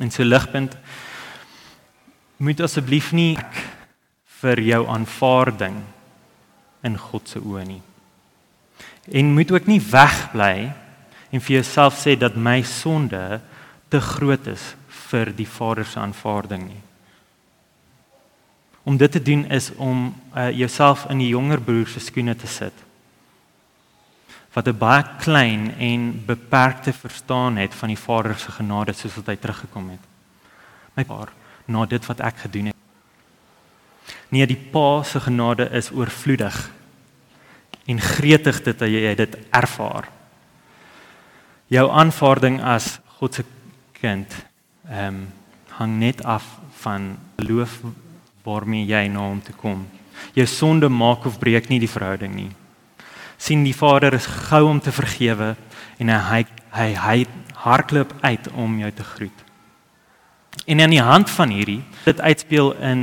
En 0.00 0.10
so 0.10 0.24
ligpunt 0.24 0.76
moet 2.36 2.60
asseblief 2.60 3.12
nie 3.12 3.36
vir 4.42 4.60
jou 4.60 4.86
aanvaarding 4.88 5.82
in 6.82 6.98
God 6.98 7.28
se 7.28 7.42
oë 7.42 7.64
nie. 7.66 7.82
En 9.10 9.34
moet 9.34 9.52
ook 9.52 9.66
nie 9.70 9.80
wegbly 9.82 10.72
en 11.30 11.40
vir 11.40 11.58
jouself 11.60 11.98
sê 12.00 12.16
dat 12.18 12.36
my 12.36 12.62
sonde 12.66 13.40
te 13.92 14.00
groot 14.00 14.46
is 14.48 14.72
vir 15.10 15.32
die 15.36 15.48
Vader 15.48 15.84
se 15.84 16.00
aanvaarding 16.00 16.64
nie. 16.64 16.80
Om 18.88 18.96
dit 18.98 19.12
te 19.12 19.22
doen 19.22 19.44
is 19.52 19.68
om 19.76 20.08
uh, 20.34 20.48
jouself 20.50 21.04
in 21.12 21.20
die 21.22 21.30
jonger 21.30 21.60
broer 21.60 21.90
se 21.92 22.00
skoene 22.00 22.34
te 22.34 22.48
sit. 22.48 22.74
Wat 24.52 24.68
'n 24.68 24.78
baie 24.78 25.04
klein 25.20 25.74
en 25.78 26.24
beperkte 26.26 26.92
verstaan 26.92 27.56
het 27.56 27.74
van 27.74 27.88
die 27.88 28.00
Vader 28.00 28.38
se 28.38 28.50
genade 28.52 28.92
soos 28.92 29.14
wat 29.14 29.26
hy 29.26 29.36
teruggekom 29.36 29.90
het. 29.90 30.04
My 30.96 31.04
pa, 31.04 31.28
na 31.66 31.86
dit 31.86 32.06
wat 32.06 32.20
ek 32.20 32.36
gedoen 32.36 32.66
het. 32.66 32.76
Nee, 34.28 34.46
die 34.46 34.68
Pa 34.72 35.02
se 35.02 35.20
genade 35.20 35.68
is 35.70 35.90
oorvloedig 35.90 36.70
en 37.86 38.00
gretig 38.00 38.62
dit 38.62 38.78
dat 38.78 38.88
jy 38.88 39.14
dit 39.14 39.36
ervaar. 39.50 40.08
Jou 41.68 41.90
aanvaarding 41.90 42.62
as 42.62 43.00
God 43.18 43.34
se 43.34 43.44
kind 44.02 44.34
ehm 44.90 45.06
um, 45.06 45.28
hang 45.72 45.98
net 45.98 46.24
af 46.24 46.44
van 46.82 47.14
geloof 47.40 47.80
waarmee 48.44 48.84
jy 48.86 49.06
na 49.08 49.22
hom 49.24 49.40
toe 49.42 49.54
kom. 49.56 49.86
Jou 50.36 50.46
sonde 50.46 50.88
maak 50.88 51.24
of 51.26 51.38
breek 51.38 51.68
nie 51.70 51.80
die 51.80 51.90
verhouding 51.90 52.34
nie. 52.34 52.50
sien 53.42 53.64
die 53.66 53.74
Vader 53.74 54.14
is 54.14 54.26
gou 54.26 54.68
om 54.68 54.80
te 54.80 54.92
vergewe 54.94 55.54
en 55.98 56.10
hy 56.12 56.44
hy 56.72 56.88
hy 56.94 57.16
hardloop 57.64 58.12
uit 58.22 58.48
om 58.54 58.78
jou 58.78 58.90
te 58.90 59.04
groet. 59.04 59.38
En 60.66 60.80
aan 60.80 60.94
die 60.94 61.02
hand 61.02 61.30
van 61.30 61.50
hierdie 61.50 61.82
dit 62.04 62.20
uitspeel 62.20 62.72
in 62.80 63.02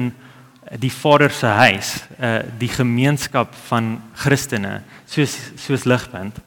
die 0.80 0.92
Vader 0.94 1.32
se 1.34 1.48
huis, 1.48 1.96
uh 2.20 2.40
die 2.62 2.70
gemeenskap 2.70 3.56
van 3.68 3.98
Christene, 4.14 4.82
soos 5.06 5.36
soos 5.58 5.88
ligpunt 5.90 6.40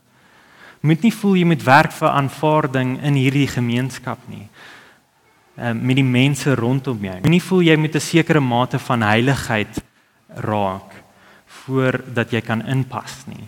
moet 0.82 1.02
nie 1.02 1.14
voel 1.14 1.38
jy 1.38 1.46
moet 1.46 1.62
werk 1.62 1.94
vir 1.94 2.10
aanvaarding 2.10 2.96
in 3.06 3.18
hierdie 3.18 3.48
gemeenskap 3.48 4.18
nie. 4.28 4.48
Ehm 5.56 5.78
uh, 5.78 5.82
met 5.82 5.96
die 5.96 6.06
mense 6.06 6.54
rondom 6.58 6.98
jou. 7.04 7.18
Moenie 7.22 7.42
voel 7.42 7.62
jy 7.62 7.76
moet 7.76 7.94
'n 7.94 8.00
sekere 8.00 8.40
mate 8.40 8.78
van 8.78 9.02
heiligheid 9.02 9.82
raak 10.36 11.02
voordat 11.46 12.32
jy 12.32 12.40
kan 12.40 12.66
inpas 12.66 13.26
nie. 13.26 13.46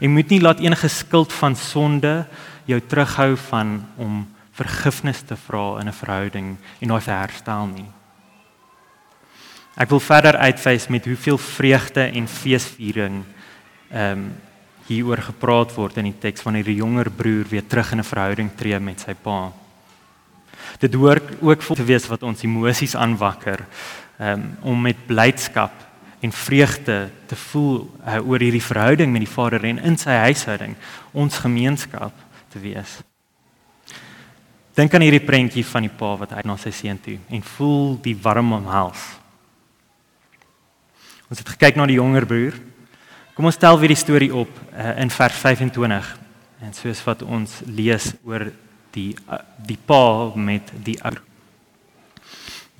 En 0.00 0.10
moet 0.10 0.28
nie 0.28 0.40
laat 0.40 0.60
enige 0.60 0.88
skuld 0.88 1.32
van 1.32 1.56
sonde 1.56 2.26
jou 2.64 2.80
terughou 2.80 3.36
van 3.36 3.86
om 3.96 4.26
vergifnis 4.52 5.20
te 5.20 5.36
vra 5.36 5.80
in 5.80 5.88
'n 5.88 5.92
verhouding 5.92 6.56
en 6.80 6.88
daai 6.88 7.00
herstel 7.04 7.66
nie. 7.66 7.90
Ek 9.76 9.88
wil 9.88 10.00
verder 10.00 10.36
uitwys 10.36 10.88
met 10.88 11.04
hoeveel 11.04 11.38
vreugde 11.38 12.00
en 12.00 12.28
feesviering 12.28 13.24
ehm 13.90 14.12
um, 14.12 14.34
hieroor 14.86 15.22
gepraat 15.30 15.74
word 15.74 15.96
in 16.00 16.10
die 16.10 16.18
teks 16.20 16.44
wanneer 16.46 16.64
die 16.64 16.78
jonger 16.78 17.10
broer 17.10 17.46
weer 17.50 17.66
terug 17.66 17.92
in 17.92 17.98
'n 17.98 18.10
verhouding 18.12 18.50
tree 18.56 18.78
met 18.80 19.00
sy 19.00 19.14
pa. 19.14 19.52
Dit 20.78 20.94
hoort 20.94 21.42
ook 21.42 21.62
vol 21.62 21.76
te 21.76 21.84
wees 21.84 22.06
wat 22.06 22.22
ons 22.22 22.42
emosies 22.42 22.94
aanwakker 22.94 23.66
um, 24.20 24.56
om 24.62 24.82
met 24.82 25.06
blydskap 25.06 25.72
en 26.20 26.32
vreugde 26.32 27.10
te 27.26 27.36
voel 27.36 27.90
uh, 28.06 28.28
oor 28.28 28.40
hierdie 28.40 28.62
verhouding 28.62 29.12
met 29.12 29.24
die 29.24 29.34
Vader 29.34 29.64
en 29.64 29.78
in 29.78 29.98
sy 29.98 30.10
huishouding, 30.10 30.76
ons 31.12 31.38
gemeenskap 31.38 32.12
te 32.48 32.58
wees. 32.58 33.00
Dink 34.76 34.94
aan 34.94 35.04
hierdie 35.06 35.24
prentjie 35.24 35.64
van 35.64 35.86
die 35.86 35.92
pa 35.92 36.16
wat 36.20 36.32
uit 36.32 36.44
na 36.44 36.56
sy 36.60 36.70
seun 36.70 36.98
toe 37.00 37.18
en 37.32 37.42
voel 37.56 37.96
die 38.04 38.16
warm 38.22 38.52
omhels. 38.52 39.04
Ons 41.30 41.40
het 41.40 41.48
gekyk 41.56 41.76
na 41.76 41.86
die 41.88 41.98
jonger 41.98 42.26
broer 42.28 42.58
Kom 43.36 43.50
ons 43.50 43.58
tel 43.60 43.76
weer 43.76 43.92
die 43.92 44.00
storie 44.00 44.30
op 44.32 44.48
uh, 44.48 44.94
in 44.96 45.10
vers 45.12 45.40
25 45.42 46.06
en 46.64 46.70
soos 46.72 47.02
wat 47.04 47.20
ons 47.20 47.58
lees 47.68 48.14
oor 48.24 48.46
die 48.94 49.10
uh, 49.28 49.42
die 49.60 49.76
pa 49.76 50.32
met 50.40 50.70
die 50.86 50.94
ouer. 51.04 51.18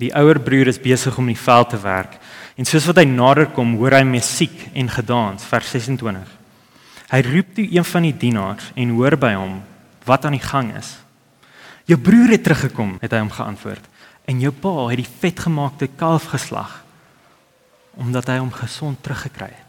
Die 0.01 0.09
ouer 0.17 0.39
broer 0.41 0.71
is 0.71 0.81
besig 0.81 1.13
om 1.21 1.29
in 1.29 1.35
die 1.35 1.43
veld 1.43 1.69
te 1.75 1.81
werk 1.83 2.15
en 2.57 2.65
soos 2.65 2.87
wat 2.89 2.97
hy 2.97 3.05
nader 3.05 3.51
kom, 3.53 3.75
hoor 3.77 3.99
hy 3.99 4.01
musiek 4.09 4.63
en 4.73 4.89
gedans, 4.89 5.45
vers 5.45 5.69
26. 5.77 6.33
Hy 7.13 7.21
roep 7.29 7.53
toe 7.53 7.67
een 7.77 7.87
van 7.91 8.09
die 8.09 8.15
dienaars 8.25 8.71
en 8.73 8.97
hoor 8.97 9.19
by 9.21 9.35
hom 9.37 9.59
wat 10.09 10.25
aan 10.25 10.39
die 10.39 10.41
gang 10.41 10.73
is. 10.79 10.95
Jou 11.85 12.01
broer 12.01 12.33
het 12.33 12.47
teruggekom, 12.47 12.97
het 13.05 13.13
hy 13.13 13.21
hom 13.21 13.31
geantwoord. 13.31 13.85
En 14.25 14.41
jou 14.41 14.55
pa 14.57 14.73
het 14.89 15.03
die 15.05 15.13
vetgemaakte 15.21 15.93
kalf 16.01 16.31
geslag 16.33 16.79
omdat 18.01 18.33
hy 18.33 18.41
hom 18.41 18.53
gesond 18.53 19.05
teruggekry 19.05 19.53
het. 19.53 19.66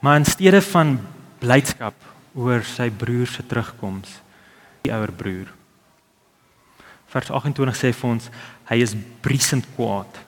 Maar 0.00 0.16
in 0.16 0.24
steede 0.28 0.62
van 0.62 0.98
blydskap 1.38 1.94
oor 2.36 2.64
sy 2.68 2.90
broer 2.90 3.28
se 3.30 3.44
terugkoms, 3.46 4.18
die 4.84 4.92
ouer 4.92 5.12
broer. 5.12 5.48
Vers 7.12 7.30
28 7.30 7.78
sê 7.78 7.92
vir 7.96 8.10
ons 8.10 8.28
hy 8.68 8.80
is 8.82 8.96
briesend 9.24 9.66
kwaad 9.76 10.20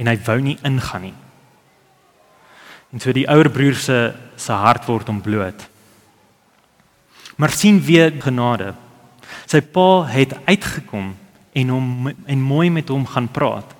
en 0.00 0.08
hy 0.10 0.16
wou 0.26 0.38
nie 0.42 0.56
ingaan 0.66 1.08
nie. 1.10 1.16
En 2.94 3.02
so 3.02 3.12
die 3.14 3.26
ouer 3.30 3.50
broer 3.52 3.76
se 3.78 3.98
se 4.38 4.52
hart 4.52 4.86
word 4.88 5.10
ontbloot. 5.12 5.68
Maar 7.36 7.50
sien 7.50 7.80
weer 7.82 8.12
genade. 8.22 8.72
Sy 9.50 9.60
pa 9.60 10.04
het 10.08 10.34
uitgekom 10.46 11.12
en 11.54 11.72
hom 11.74 12.10
en 12.10 12.40
mooi 12.42 12.70
met 12.70 12.90
hom 12.90 13.06
gaan 13.06 13.28
praat. 13.28 13.74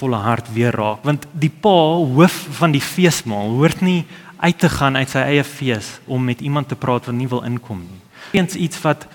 Volle 0.00 0.20
hart 0.24 0.48
weer 0.54 0.74
raak 0.76 1.04
want 1.04 1.26
die 1.32 1.52
pa 1.52 1.76
hoof 2.16 2.36
van 2.60 2.72
die 2.72 2.84
feesmaal 2.84 3.52
hoort 3.56 3.82
nie 3.84 4.04
uit 4.40 4.58
te 4.58 4.70
gaan 4.72 4.96
uit 4.96 5.10
sy 5.12 5.24
eie 5.34 5.44
fees 5.44 5.98
om 6.08 6.24
met 6.24 6.40
iemand 6.40 6.68
te 6.68 6.78
praat 6.78 7.08
wat 7.10 7.16
nie 7.16 7.28
wil 7.28 7.44
inkom 7.44 7.82
nie. 7.84 8.00
Eens 8.32 8.56
iets 8.56 8.80
wat 8.84 9.06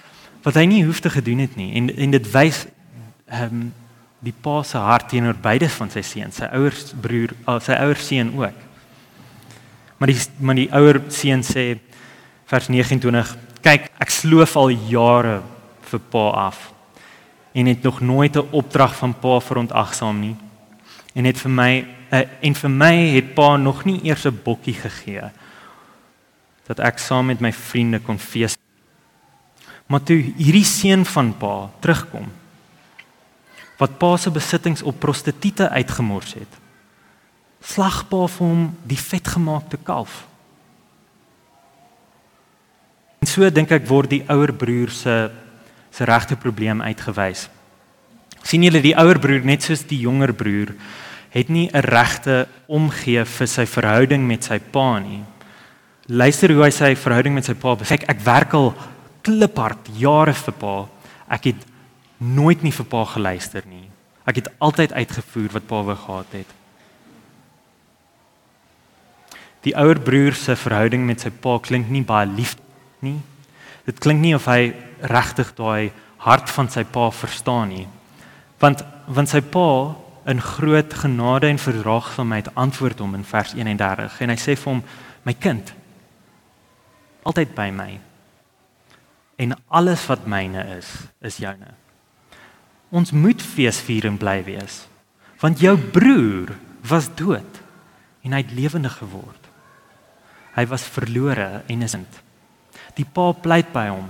wat 0.46 0.60
hy 0.60 0.68
nie 0.70 0.84
hoef 0.86 1.02
te 1.02 1.10
gedoen 1.10 1.42
het 1.42 1.56
nie 1.58 1.72
en 1.80 1.90
en 1.90 2.14
dit 2.18 2.30
wys 2.34 2.66
ehm 3.26 3.58
um, 3.62 3.66
die 4.26 4.34
pa 4.42 4.64
se 4.66 4.80
hart 4.82 5.10
teenoor 5.12 5.38
beide 5.38 5.68
van 5.70 5.92
sy 5.94 6.02
seuns, 6.02 6.40
sy 6.40 6.48
ouers 6.58 6.94
broer, 7.02 7.36
uh, 7.46 7.60
sy 7.62 7.76
ouer 7.78 8.00
seun 8.02 8.32
ook. 8.40 8.62
Maar 10.00 10.10
die 10.10 10.18
maar 10.40 10.58
die 10.58 10.70
ouer 10.74 11.02
seun 11.14 11.44
sê 11.46 11.66
vers 12.50 12.70
29: 12.70 13.36
"Kyk, 13.62 13.92
ek 14.02 14.10
sloof 14.10 14.56
al 14.58 14.74
jare 14.90 15.42
vir 15.92 16.02
pa 16.10 16.30
af 16.48 16.72
en 17.56 17.66
het 17.66 17.82
nog 17.82 18.02
nooit 18.02 18.36
'n 18.36 18.48
opdrag 18.52 18.96
van 18.96 19.20
pa 19.20 19.40
verontagsaam 19.40 20.20
nie. 20.20 20.36
En 21.16 21.26
het 21.26 21.40
vir 21.40 21.52
my 21.52 21.72
uh, 22.12 22.22
en 22.44 22.56
vir 22.56 22.72
my 22.72 22.94
het 23.16 23.34
pa 23.36 23.56
nog 23.58 23.86
nie 23.88 24.00
eers 24.04 24.26
'n 24.26 24.42
bokkie 24.44 24.76
gegee 24.76 25.32
dat 26.68 26.80
ek 26.80 27.00
saam 27.00 27.26
met 27.26 27.40
my 27.40 27.52
vriende 27.54 28.00
kon 28.00 28.20
fees. 28.20 28.58
Maar 29.86 30.04
toe 30.04 30.18
hierdie 30.38 30.66
seun 30.66 31.06
van 31.06 31.38
pa 31.38 31.70
terugkom 31.80 32.32
wat 33.78 33.98
pa 33.98 34.18
se 34.18 34.32
besittings 34.32 34.82
op 34.82 35.00
prostituie 35.00 35.68
uitgemors 35.68 36.34
het, 36.34 36.54
slag 37.62 38.08
pa 38.08 38.28
vir 38.28 38.48
hom 38.48 38.78
die 38.88 39.00
vetgemaakte 39.00 39.78
kalf. 39.78 40.26
En 43.20 43.28
so 43.28 43.50
dink 43.50 43.72
ek 43.72 43.88
word 43.88 44.10
die 44.10 44.24
ouer 44.30 44.54
broer 44.54 44.90
se 44.90 45.32
se 45.96 46.04
regte 46.04 46.36
probleem 46.36 46.82
uitgewys. 46.82 47.50
sien 48.44 48.64
julle 48.64 48.82
die 48.82 48.96
ouer 48.96 49.20
broer 49.20 49.46
net 49.46 49.64
soos 49.64 49.82
die 49.88 50.00
jonger 50.00 50.34
broer 50.34 50.76
het 51.36 51.50
nie 51.50 51.70
'n 51.72 51.84
regte 51.84 52.48
omgee 52.68 53.26
vir 53.26 53.48
sy 53.48 53.66
verhouding 53.66 54.28
met 54.28 54.44
sy 54.44 54.60
pa 54.60 55.00
nie. 55.00 55.24
Luister 56.08 56.54
hoe 56.54 56.64
hy 56.64 56.70
sy 56.70 56.96
verhouding 56.96 57.34
met 57.34 57.46
sy 57.46 57.54
pa 57.54 57.76
besek. 57.76 58.04
Ek 58.08 58.20
werk 58.20 58.54
al 58.54 58.74
kliphard 59.22 59.90
jare 59.94 60.34
vir 60.34 60.54
pa. 60.54 60.88
Ek 61.30 61.44
het 61.44 61.66
nooit 62.18 62.62
nie 62.64 62.72
vir 62.72 62.86
pa 62.86 63.04
geluister 63.06 63.64
nie. 63.68 63.90
Ek 64.26 64.36
het 64.36 64.50
altyd 64.60 64.94
uitgevoer 64.94 65.52
wat 65.52 65.68
pa 65.68 65.82
wou 65.84 65.96
gehad 65.96 66.32
het. 66.32 66.48
Die 69.62 69.76
ouer 69.76 70.00
broer 70.00 70.34
se 70.34 70.56
verhouding 70.56 71.06
met 71.06 71.22
sy 71.22 71.30
pa 71.30 71.60
klink 71.60 71.90
nie 71.90 72.04
baie 72.04 72.28
lief 72.30 72.56
nie. 73.02 73.20
Dit 73.86 74.00
klink 74.00 74.22
nie 74.22 74.36
of 74.36 74.46
hy 74.46 74.74
regtig 75.02 75.54
daai 75.58 75.92
hart 76.18 76.50
van 76.50 76.70
sy 76.70 76.84
pa 76.84 77.10
verstaan 77.12 77.70
nie. 77.70 77.88
Want 78.62 78.84
want 79.08 79.30
sy 79.30 79.42
pa 79.42 79.96
in 80.26 80.42
groot 80.42 80.94
genade 80.94 81.48
en 81.48 81.62
verdraagsaamheid 81.62 82.50
antwoord 82.56 83.00
hom 83.00 83.16
in 83.16 83.26
vers 83.28 83.54
31 83.54 84.20
en 84.22 84.34
hy 84.34 84.38
sê 84.42 84.56
vir 84.58 84.72
hom 84.72 84.82
my 85.26 85.34
kind 85.38 85.74
altyd 87.26 87.54
by 87.58 87.70
my 87.74 87.92
en 89.42 89.56
alles 89.68 90.06
wat 90.10 90.26
myne 90.30 90.64
is 90.78 90.90
is 91.26 91.42
joune. 91.44 91.74
Ons 92.96 93.12
moet 93.12 93.42
feesvier 93.42 94.08
en 94.10 94.18
bly 94.22 94.40
wees 94.48 94.86
want 95.42 95.62
jou 95.62 95.76
broer 95.78 96.56
was 96.90 97.10
dood 97.20 97.62
en 98.26 98.34
hy 98.34 98.42
het 98.42 98.54
lewendig 98.58 98.98
geword. 98.98 99.42
Hy 100.56 100.66
was 100.72 100.88
verlore 100.88 101.62
en 101.68 101.84
is 101.86 101.94
ind. 101.98 102.22
Die 102.96 103.06
pa 103.06 103.32
pleit 103.34 103.74
by 103.76 103.90
hom. 103.92 104.08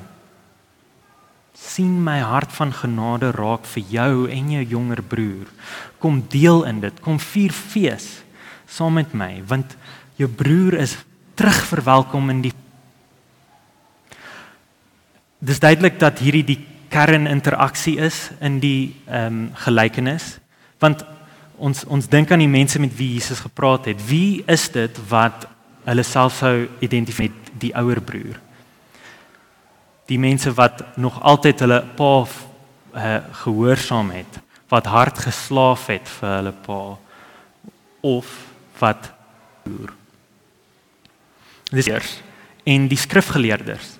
Sien 1.55 2.03
my 2.03 2.19
hart 2.19 2.51
van 2.51 2.73
genade 2.75 3.31
raak 3.35 3.65
vir 3.71 3.83
jou 3.89 4.27
en 4.31 4.51
jou 4.51 4.63
jonger 4.75 5.01
broer. 5.01 5.47
Kom 5.99 6.21
deel 6.29 6.63
in 6.67 6.81
dit. 6.83 7.01
Kom 7.01 7.19
vier 7.19 7.55
fees 7.55 8.25
saam 8.75 8.97
met 8.97 9.13
my 9.13 9.43
want 9.47 9.75
jou 10.19 10.27
broer 10.27 10.79
is 10.81 10.97
terugverwelkom 11.39 12.31
in 12.33 12.45
die 12.47 12.53
Dis 15.45 15.59
duidelik 15.61 15.99
dat 16.01 16.21
hierdie 16.23 16.45
die 16.47 16.61
kerninteraksie 16.89 17.99
is 18.01 18.29
in 18.41 18.57
die 18.63 18.95
ehm 19.05 19.25
um, 19.27 19.41
gelykenis 19.65 20.39
want 20.81 21.03
ons 21.57 21.83
ons 21.85 22.07
dink 22.09 22.31
aan 22.31 22.41
die 22.41 22.51
mense 22.51 22.79
met 22.79 22.95
wie 22.97 23.13
Jesus 23.13 23.39
gepraat 23.39 23.85
het. 23.85 24.01
Wie 24.09 24.43
is 24.47 24.67
dit 24.73 24.97
wat 25.09 25.45
hulle 25.85 26.03
self 26.03 26.39
sou 26.39 26.67
identifiseer 26.83 27.31
met 27.31 27.59
die 27.61 27.71
ouer 27.77 28.01
broer. 28.01 28.39
Die 30.05 30.19
mense 30.19 30.53
wat 30.53 30.83
nog 30.97 31.21
altyd 31.21 31.59
hulle 31.65 31.81
pa 31.97 32.13
uh, 32.25 33.17
gehoorsaam 33.43 34.11
het, 34.13 34.39
wat 34.69 34.85
hard 34.85 35.19
geslaaf 35.19 35.87
het 35.87 36.09
vir 36.19 36.35
hulle 36.37 36.53
pa 36.65 36.81
of 38.05 38.31
wat 38.79 39.09
broer. 39.63 39.93
Dis 41.71 41.89
eers 41.89 42.19
en 42.65 42.87
die 42.89 42.97
skrifgeleerders. 42.97 43.95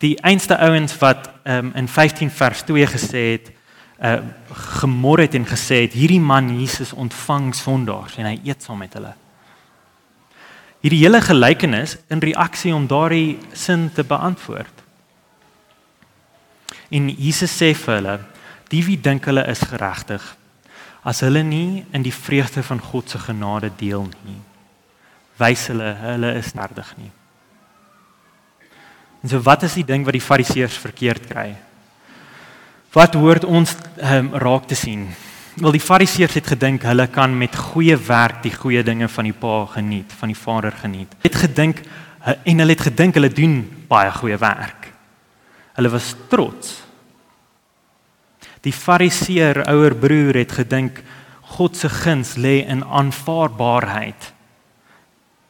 Die 0.00 0.14
einste 0.24 0.56
ouens 0.56 0.94
wat 1.00 1.28
um, 1.44 1.72
in 1.76 1.88
15 1.88 2.30
vers 2.32 2.62
2 2.68 2.92
gesê 2.96 3.24
het 3.36 3.56
uh 4.00 4.20
gemor 4.80 5.20
het 5.20 5.34
en 5.36 5.44
gesê 5.44 5.82
het 5.82 5.92
hierdie 5.92 6.20
man 6.20 6.46
Jesus 6.56 6.94
ontvang 6.96 7.50
sondaars 7.54 8.14
en 8.16 8.24
hy 8.24 8.38
eet 8.48 8.64
saam 8.64 8.80
met 8.80 8.94
hulle 8.96 9.12
hierdie 10.80 11.02
hele 11.02 11.20
gelykenis 11.20 11.98
in 12.08 12.22
reaksie 12.24 12.72
om 12.74 12.86
daardie 12.88 13.38
sin 13.52 13.90
te 13.92 14.04
beantwoord. 14.04 14.72
En 16.90 17.08
Jesus 17.08 17.52
sê 17.54 17.70
vir 17.74 17.94
hulle, 17.96 18.18
die 18.70 18.82
wie 18.86 18.98
dink 18.98 19.26
hulle 19.30 19.46
is 19.50 19.62
geregtig, 19.66 20.22
as 21.06 21.22
hulle 21.24 21.42
nie 21.46 21.84
in 21.96 22.04
die 22.04 22.14
vreugde 22.14 22.62
van 22.66 22.82
God 22.82 23.10
se 23.10 23.18
genade 23.18 23.70
deel 23.78 24.08
nie, 24.26 24.40
wys 25.40 25.68
hulle 25.70 25.94
hulle 26.02 26.34
is 26.38 26.52
nerdig 26.58 26.90
nie. 26.98 27.10
En 29.22 29.32
so 29.32 29.40
wat 29.44 29.64
is 29.68 29.76
die 29.76 29.86
ding 29.86 30.04
wat 30.04 30.16
die 30.16 30.24
fariseërs 30.24 30.78
verkeerd 30.80 31.26
kry? 31.28 31.48
Wat 32.92 33.14
hoort 33.14 33.44
ons 33.44 33.76
um, 34.02 34.32
raak 34.42 34.66
te 34.68 34.74
sien? 34.78 35.06
Wel 35.60 35.76
die 35.76 35.82
fariseërs 35.82 36.38
het 36.40 36.52
gedink 36.54 36.86
hulle 36.88 37.06
kan 37.12 37.32
met 37.36 37.56
goeie 37.70 37.96
werk 37.96 38.42
die 38.42 38.54
goeie 38.54 38.82
dinge 38.86 39.08
van 39.08 39.28
die 39.28 39.36
Pa 39.36 39.64
geniet, 39.76 40.12
van 40.18 40.32
die 40.32 40.38
Vader 40.38 40.74
geniet. 40.74 41.14
Het 41.22 41.36
gedink 41.44 41.82
en 42.24 42.62
hulle 42.62 42.74
het 42.74 42.86
gedink 42.90 43.16
hulle 43.16 43.32
doen 43.32 43.60
baie 43.88 44.10
goeie 44.14 44.38
werk. 44.40 44.89
Hulle 45.78 45.92
was 45.92 46.14
trots. 46.28 46.80
Die 48.60 48.72
fariseer 48.72 49.62
ouer 49.70 49.94
broer 49.96 50.42
het 50.42 50.52
gedink 50.52 51.00
God 51.56 51.76
se 51.76 51.88
guns 51.88 52.36
lê 52.36 52.60
in 52.66 52.84
aanvaarbaarheid. 52.84 54.32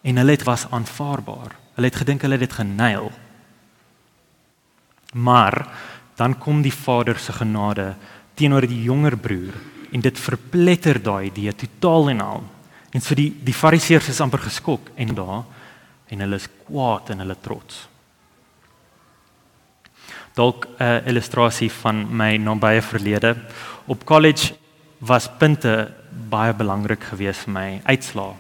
En 0.03 0.17
hulle 0.17 0.37
het 0.37 0.47
was 0.49 0.67
aanvaarbaar. 0.71 1.57
Hulle 1.77 1.91
het 1.91 2.01
gedink 2.03 2.23
hulle 2.23 2.39
het 2.39 2.47
dit 2.49 2.59
geneil. 2.61 3.11
Maar 5.13 5.67
dan 6.17 6.39
kom 6.39 6.63
die 6.63 6.75
Vader 6.75 7.19
se 7.19 7.33
genade 7.33 7.95
teenoor 8.35 8.67
die 8.69 8.83
jonger 8.83 9.17
broer 9.17 9.57
en 9.93 10.01
dit 10.01 10.19
verpletter 10.19 11.01
daai 11.03 11.27
idee 11.29 11.53
totaal 11.53 12.11
en 12.15 12.21
al. 12.21 12.43
En 12.91 13.03
so 13.03 13.15
die 13.15 13.33
die 13.45 13.55
fariseërs 13.55 14.09
is 14.13 14.21
amper 14.23 14.43
geskok 14.47 14.93
en 14.95 15.15
daar 15.15 15.43
en 16.11 16.25
hulle 16.25 16.39
is 16.41 16.49
kwaad 16.67 17.11
en 17.11 17.25
hulle 17.25 17.37
trots. 17.43 17.90
Dalk 20.41 20.65
'n 20.65 20.83
uh, 20.83 21.07
illustrasie 21.07 21.71
van 21.83 22.07
my 22.17 22.37
nabye 22.37 22.83
verlede. 22.83 23.37
Op 23.87 24.05
college 24.05 24.55
was 24.99 25.29
punte 25.39 25.93
baie 26.29 26.55
belangrik 26.55 27.03
geweest 27.13 27.45
vir 27.45 27.53
my 27.53 27.81
uitslaa. 27.85 28.33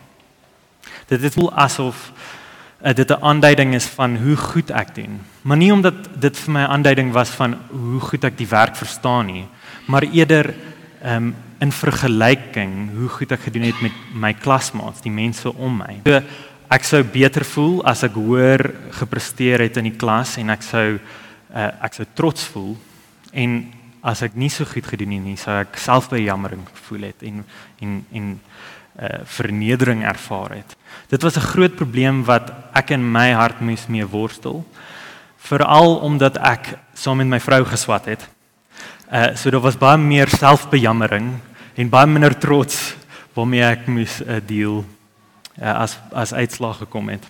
Dit 1.08 1.22
het 1.22 1.34
voel 1.34 1.52
asof 1.52 2.12
uh, 2.80 2.94
dit 2.94 3.10
'n 3.10 3.22
aanduiding 3.22 3.74
is 3.74 3.86
van 3.86 4.16
hoe 4.16 4.36
goed 4.36 4.70
ek 4.70 4.94
doen. 4.94 5.20
Maar 5.42 5.56
nie 5.56 5.72
omdat 5.72 5.94
dit 6.20 6.38
vir 6.38 6.52
my 6.52 6.60
'n 6.60 6.70
aanduiding 6.70 7.12
was 7.12 7.30
van 7.30 7.58
hoe 7.68 8.00
goed 8.00 8.24
ek 8.24 8.38
die 8.38 8.48
werk 8.48 8.76
verstaan 8.76 9.26
nie, 9.26 9.46
maar 9.86 10.02
eerder 10.02 10.54
um, 11.04 11.34
in 11.58 11.72
vergelyking 11.72 12.96
hoe 12.96 13.08
goed 13.08 13.32
ek 13.32 13.40
gedoen 13.40 13.62
het 13.62 13.80
met 13.80 13.92
my 14.14 14.32
klasmaats, 14.34 15.00
die 15.00 15.12
mense 15.12 15.54
om 15.54 15.76
my. 15.76 16.00
So 16.04 16.22
ek 16.70 16.84
sou 16.84 17.02
beter 17.02 17.44
voel 17.44 17.84
as 17.84 18.02
ek 18.02 18.14
hoër 18.14 18.70
gepresteer 18.90 19.60
het 19.60 19.76
in 19.76 19.84
die 19.84 19.98
klas 19.98 20.36
en 20.36 20.50
ek 20.50 20.62
sou 20.62 20.98
uh, 21.54 21.70
ek 21.84 21.94
sou 21.94 22.06
trots 22.14 22.44
voel 22.52 22.76
en 23.32 23.60
as 24.02 24.22
ek 24.24 24.36
nie 24.38 24.48
so 24.48 24.64
goed 24.64 24.86
gedoen 24.88 25.12
het 25.18 25.24
nie, 25.24 25.36
sou 25.36 25.54
ek 25.60 25.76
selfbejammering 25.80 26.62
gevoel 26.72 27.10
het 27.10 27.22
en 27.26 27.44
en 27.80 28.04
en 28.12 28.30
uh 29.00 29.20
vernedering 29.24 30.02
ervaar 30.04 30.50
het. 30.58 30.76
Dit 31.08 31.22
was 31.22 31.36
'n 31.36 31.50
groot 31.52 31.74
probleem 31.76 32.24
wat 32.24 32.52
ek 32.74 32.90
in 32.90 33.12
my 33.12 33.32
hart 33.32 33.60
moes 33.60 33.86
mee 33.86 34.06
worstel. 34.06 34.66
Veral 35.38 35.96
omdat 35.96 36.36
ek 36.36 36.78
saam 36.94 37.16
met 37.16 37.26
my 37.26 37.40
vrou 37.40 37.64
geswat 37.64 38.04
het. 38.04 38.28
Uh 39.12 39.36
so 39.36 39.50
daar 39.50 39.60
was 39.60 39.78
baie 39.78 39.98
meer 39.98 40.28
selfbejammering 40.28 41.38
en 41.74 41.88
baie 41.88 42.06
minder 42.06 42.38
trots 42.38 42.96
waarmee 43.34 43.62
ek 43.62 43.86
moes 43.86 44.20
uh, 44.20 44.40
deel 44.46 44.84
uh, 45.62 45.80
as 45.80 45.98
as 46.12 46.32
uitslag 46.32 46.78
gekom 46.78 47.08
het. 47.08 47.24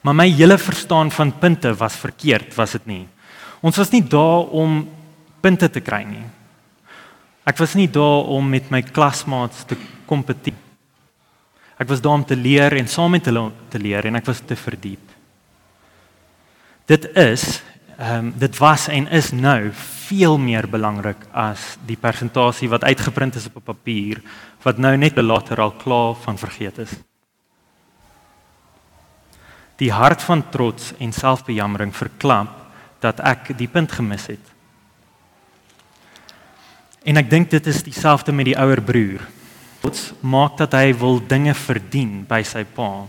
Maar 0.00 0.14
my 0.14 0.28
hele 0.32 0.58
verstaan 0.58 1.10
van 1.10 1.38
punte 1.38 1.74
was 1.76 1.96
verkeerd, 2.00 2.54
was 2.54 2.72
dit 2.78 2.86
nie? 2.86 3.08
Ons 3.60 3.76
was 3.76 3.90
nie 3.92 4.02
daar 4.02 4.48
om 4.56 4.88
punte 5.40 5.68
te 5.68 5.82
kry 5.84 6.02
nie. 6.08 6.24
Ek 7.44 7.58
was 7.60 7.74
nie 7.76 7.88
daar 7.90 8.28
om 8.32 8.48
met 8.48 8.70
my 8.72 8.82
klasmaats 8.82 9.64
te 9.68 9.76
kompeteer. 10.08 10.56
Ek 11.80 11.88
was 11.88 12.02
daar 12.04 12.18
om 12.18 12.24
te 12.24 12.36
leer 12.36 12.76
en 12.76 12.88
saam 12.88 13.14
met 13.16 13.28
hulle 13.28 13.46
te 13.72 13.80
leer 13.80 14.08
en 14.08 14.18
ek 14.20 14.28
was 14.28 14.42
te 14.44 14.56
verdiep. 14.56 15.04
Dit 16.88 17.08
is 17.16 17.62
ehm 18.00 18.16
um, 18.16 18.28
dit 18.40 18.54
was 18.56 18.86
en 18.88 19.08
is 19.12 19.26
nou 19.36 19.70
veel 20.08 20.38
meer 20.40 20.64
belangrik 20.68 21.26
as 21.36 21.76
die 21.84 21.98
persentasie 22.00 22.68
wat 22.72 22.84
uitgeprint 22.88 23.36
is 23.36 23.46
op 23.46 23.58
'n 23.60 23.68
papier 23.72 24.22
wat 24.62 24.78
nou 24.78 24.96
net 24.96 25.16
later 25.16 25.60
al 25.60 25.72
klaar 25.72 26.14
van 26.14 26.38
vergeet 26.38 26.78
is. 26.78 27.09
Die 29.80 29.92
hart 29.92 30.22
van 30.22 30.42
trots 30.52 30.92
en 31.00 31.12
selfbejammering 31.12 31.92
verklamp 31.96 32.52
dat 33.00 33.20
ek 33.24 33.54
die 33.56 33.68
punt 33.68 33.92
gemis 33.96 34.26
het. 34.28 34.50
En 37.08 37.16
ek 37.16 37.30
dink 37.32 37.48
dit 37.48 37.68
is 37.72 37.80
dieselfde 37.86 38.32
met 38.36 38.50
die 38.50 38.58
ouer 38.60 38.82
broer. 38.84 39.24
Trots 39.80 40.10
maak 40.20 40.58
dat 40.60 40.76
hy 40.76 40.92
wil 41.00 41.16
dinge 41.24 41.54
verdien 41.56 42.26
by 42.28 42.42
sy 42.44 42.66
pa. 42.68 43.06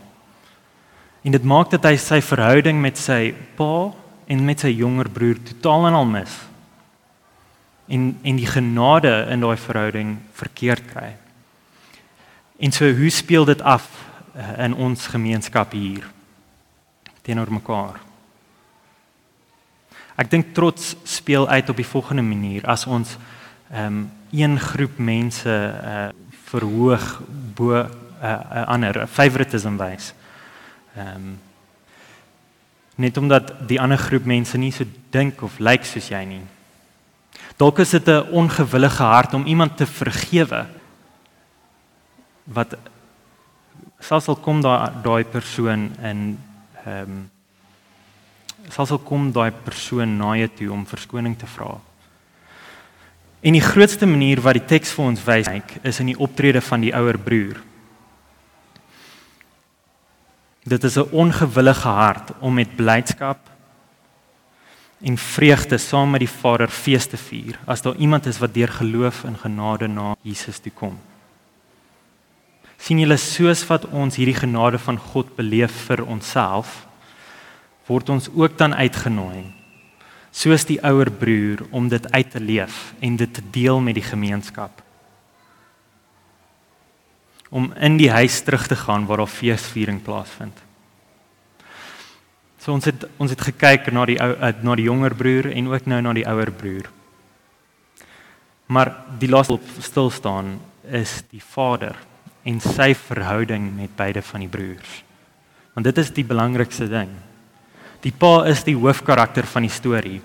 En 1.22 1.36
dit 1.36 1.44
maak 1.44 1.74
dat 1.74 1.84
hy 1.90 1.98
sy 2.00 2.22
verhouding 2.24 2.80
met 2.82 2.98
sy 2.98 3.34
pa 3.58 3.92
en 4.32 4.46
met 4.48 4.64
sy 4.64 4.72
jonger 4.72 5.12
broer 5.12 5.42
totaal 5.52 5.90
en 5.90 6.00
al 6.00 6.08
mis. 6.14 6.38
En 7.92 8.14
en 8.24 8.40
die 8.40 8.48
genade 8.48 9.12
in 9.34 9.44
daai 9.44 9.60
verhouding 9.60 10.16
verkeerd 10.40 10.88
kry. 10.94 11.12
En 12.64 12.72
so 12.72 12.88
hoe 12.88 13.12
speel 13.12 13.46
dit 13.46 13.62
af 13.62 13.90
eh, 14.32 14.64
in 14.70 14.74
ons 14.74 15.12
gemeenskap 15.12 15.76
hier 15.76 16.08
teenoor 17.22 17.52
mekaar? 17.52 18.00
Ek 20.16 20.30
dink 20.30 20.54
trots 20.54 20.96
speel 21.04 21.48
uit 21.48 21.70
op 21.70 21.76
die 21.76 21.88
volgende 21.88 22.26
manier 22.26 22.66
as 22.66 22.86
ons 22.86 23.18
ehm 23.72 23.86
um, 23.86 24.12
een 24.32 24.60
groep 24.60 24.98
mense 24.98 25.52
uh 25.52 26.10
verhoog 26.52 27.22
bo 27.56 27.76
'n 27.76 27.88
uh, 28.24 28.68
ander 28.68 29.08
favoritism 29.08 29.78
wys. 29.78 30.14
Ehm 30.96 31.16
um, 31.16 31.40
net 32.96 33.18
omdat 33.18 33.54
die 33.68 33.82
ander 33.82 33.98
groep 33.98 34.26
mense 34.26 34.58
nie 34.58 34.72
so 34.72 34.86
dink 35.10 35.42
of 35.42 35.60
lyk 35.60 35.86
soos 35.86 36.10
jy 36.10 36.24
nie. 36.26 36.42
Dalk 37.58 37.80
is 37.80 37.90
dit 37.90 38.08
'n 38.08 38.28
ongewillige 38.32 39.04
hart 39.04 39.34
om 39.34 39.46
iemand 39.46 39.78
te 39.78 39.86
vergewe 39.86 40.66
wat 42.44 42.76
selfs 44.00 44.28
al 44.28 44.36
kom 44.36 44.62
daai 44.62 44.92
daai 45.04 45.24
persoon 45.24 45.92
in 46.02 46.38
ehm 46.86 47.12
um, 47.12 47.30
selfs 48.70 48.92
al 48.92 49.00
kom 49.02 49.32
daai 49.34 49.52
persoon 49.52 50.18
na 50.18 50.36
jou 50.38 50.50
toe 50.58 50.70
om 50.72 50.86
verskoning 50.86 51.38
te 51.38 51.48
vra. 51.50 51.80
En 53.42 53.58
die 53.58 53.64
grootste 53.64 54.06
manier 54.06 54.42
wat 54.46 54.60
die 54.60 54.68
teks 54.70 54.94
vir 54.94 55.06
ons 55.06 55.24
wys 55.26 55.50
is 55.84 56.00
in 56.00 56.12
die 56.12 56.20
optrede 56.20 56.62
van 56.62 56.84
die 56.86 56.94
ouer 56.94 57.18
broer. 57.18 57.58
Dit 60.64 60.84
is 60.84 60.98
'n 60.98 61.10
ongewillige 61.12 61.88
hart 61.88 62.32
om 62.40 62.54
met 62.54 62.76
blydskap 62.76 63.40
en 65.02 65.18
vreugde 65.18 65.78
saam 65.78 66.12
met 66.12 66.20
die 66.20 66.30
Vader 66.42 66.68
fees 66.68 67.08
te 67.08 67.18
vier 67.18 67.58
as 67.66 67.82
daar 67.82 67.96
iemand 67.96 68.26
is 68.26 68.38
wat 68.38 68.54
deur 68.54 68.68
geloof 68.68 69.24
in 69.24 69.38
genade 69.38 69.88
na 69.88 70.16
Jesus 70.22 70.60
toe 70.60 70.72
kom. 70.72 71.00
Sien 72.82 73.00
julle 73.02 73.18
soos 73.22 73.64
wat 73.70 73.86
ons 73.94 74.18
hierdie 74.18 74.38
genade 74.38 74.80
van 74.82 74.98
God 75.12 75.36
beleef 75.38 75.74
vir 75.88 76.02
onsself 76.06 76.82
word 77.90 78.10
ons 78.10 78.30
ook 78.34 78.58
dan 78.58 78.74
uitgenooi 78.74 79.44
soos 80.32 80.66
die 80.66 80.80
ouer 80.88 81.12
broer 81.12 81.66
om 81.76 81.90
dit 81.92 82.08
uit 82.12 82.32
te 82.32 82.40
leef 82.40 82.94
en 83.04 83.20
dit 83.20 83.34
te 83.34 83.44
deel 83.52 83.82
met 83.84 83.98
die 84.00 84.08
gemeenskap 84.08 84.82
om 87.52 87.68
in 87.76 87.98
die 88.00 88.10
huis 88.10 88.40
terug 88.48 88.68
te 88.68 88.78
gaan 88.80 89.06
waar 89.06 89.20
daar 89.20 89.28
feesviering 89.28 90.00
plaasvind. 90.02 90.56
So 92.64 92.72
ons 92.72 92.88
het 92.88 93.04
ons 93.20 93.34
het 93.34 93.42
gekyk 93.44 93.90
na 93.92 94.06
die 94.08 94.16
ou 94.24 94.32
eh, 94.32 94.54
na 94.64 94.76
die 94.80 94.88
jonger 94.88 95.16
broer 95.20 95.50
en 95.52 95.68
ook 95.68 95.90
nou 95.92 96.00
na 96.02 96.14
die 96.16 96.28
ouer 96.32 96.52
broer. 96.56 96.88
Maar 98.72 98.94
die 99.20 99.28
laaste 99.28 99.60
stil 99.84 100.10
staan 100.16 100.56
is 100.88 101.20
die 101.28 101.44
vader 101.44 102.00
en 102.44 102.60
sy 102.60 102.94
verhouding 102.98 103.70
met 103.76 103.96
beide 103.96 104.22
van 104.22 104.40
die 104.40 104.50
broers. 104.50 105.04
Want 105.74 105.86
dit 105.86 105.98
is 105.98 106.12
die 106.12 106.26
belangrikste 106.28 106.88
ding. 106.90 107.10
Die 108.02 108.12
pa 108.12 108.46
is 108.50 108.64
die 108.64 108.76
hoofkarakter 108.76 109.46
van 109.46 109.68
die 109.68 109.74
storie. 109.74 110.22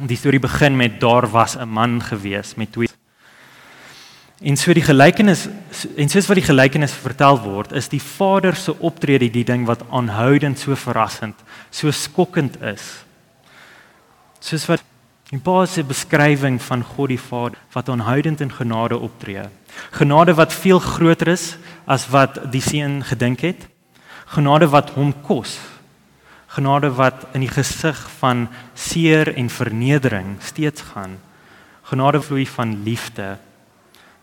Die 0.00 0.16
storie 0.16 0.40
begin 0.40 0.76
met 0.76 1.00
daar 1.00 1.26
was 1.30 1.56
'n 1.56 1.68
man 1.68 2.00
gewees 2.00 2.54
met 2.56 2.72
twee 2.72 2.88
En 4.40 4.56
so 4.56 4.72
die 4.72 4.84
gelykenis 4.84 5.48
en 6.00 6.08
soos 6.08 6.26
wat 6.30 6.38
die 6.40 6.46
gelykenis 6.46 6.94
vertel 6.96 7.36
word, 7.44 7.74
is 7.76 7.90
die 7.92 8.00
Vader 8.00 8.56
se 8.56 8.72
optrede 8.80 9.28
die 9.28 9.44
ding 9.44 9.66
wat 9.68 9.82
aanhoudend 9.92 10.58
so 10.58 10.76
verrassend, 10.80 11.36
so 11.70 11.92
skokkend 11.92 12.56
is. 12.64 12.86
Soos 14.40 14.64
wat 14.70 14.84
die 15.30 15.38
Pa 15.38 15.62
se 15.66 15.84
beskrywing 15.86 16.58
van 16.62 16.82
God 16.82 17.12
die 17.12 17.20
Vader 17.22 17.58
wat 17.72 17.88
aanhoudend 17.88 18.40
in 18.42 18.50
genade 18.50 18.98
optree. 18.98 19.46
Genade 19.94 20.34
wat 20.34 20.52
veel 20.52 20.80
groter 20.82 21.28
is 21.28 21.56
as 21.86 22.08
wat 22.10 22.40
die 22.50 22.62
seun 22.62 23.04
gedink 23.06 23.44
het. 23.46 23.68
Genade 24.34 24.66
wat 24.70 24.90
hom 24.96 25.12
kos. 25.22 25.58
Genade 26.50 26.90
wat 26.98 27.28
in 27.34 27.44
die 27.46 27.52
gesig 27.52 27.98
van 28.18 28.48
seer 28.74 29.30
en 29.36 29.50
vernedering 29.50 30.34
steeds 30.42 30.82
gaan. 30.90 31.20
Genade 31.86 32.22
vloei 32.22 32.46
van 32.46 32.80
liefde 32.82 33.36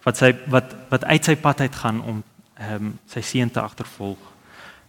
wat 0.03 0.19
sy 0.19 0.33
wat 0.47 0.75
wat 0.91 1.03
uit 1.03 1.25
sy 1.27 1.35
pad 1.35 1.61
uit 1.61 1.75
gaan 1.75 2.03
om 2.03 2.19
ehm 2.57 2.75
um, 2.75 2.93
sy 3.07 3.21
seun 3.23 3.51
te 3.51 3.63
agtervolg. 3.63 4.19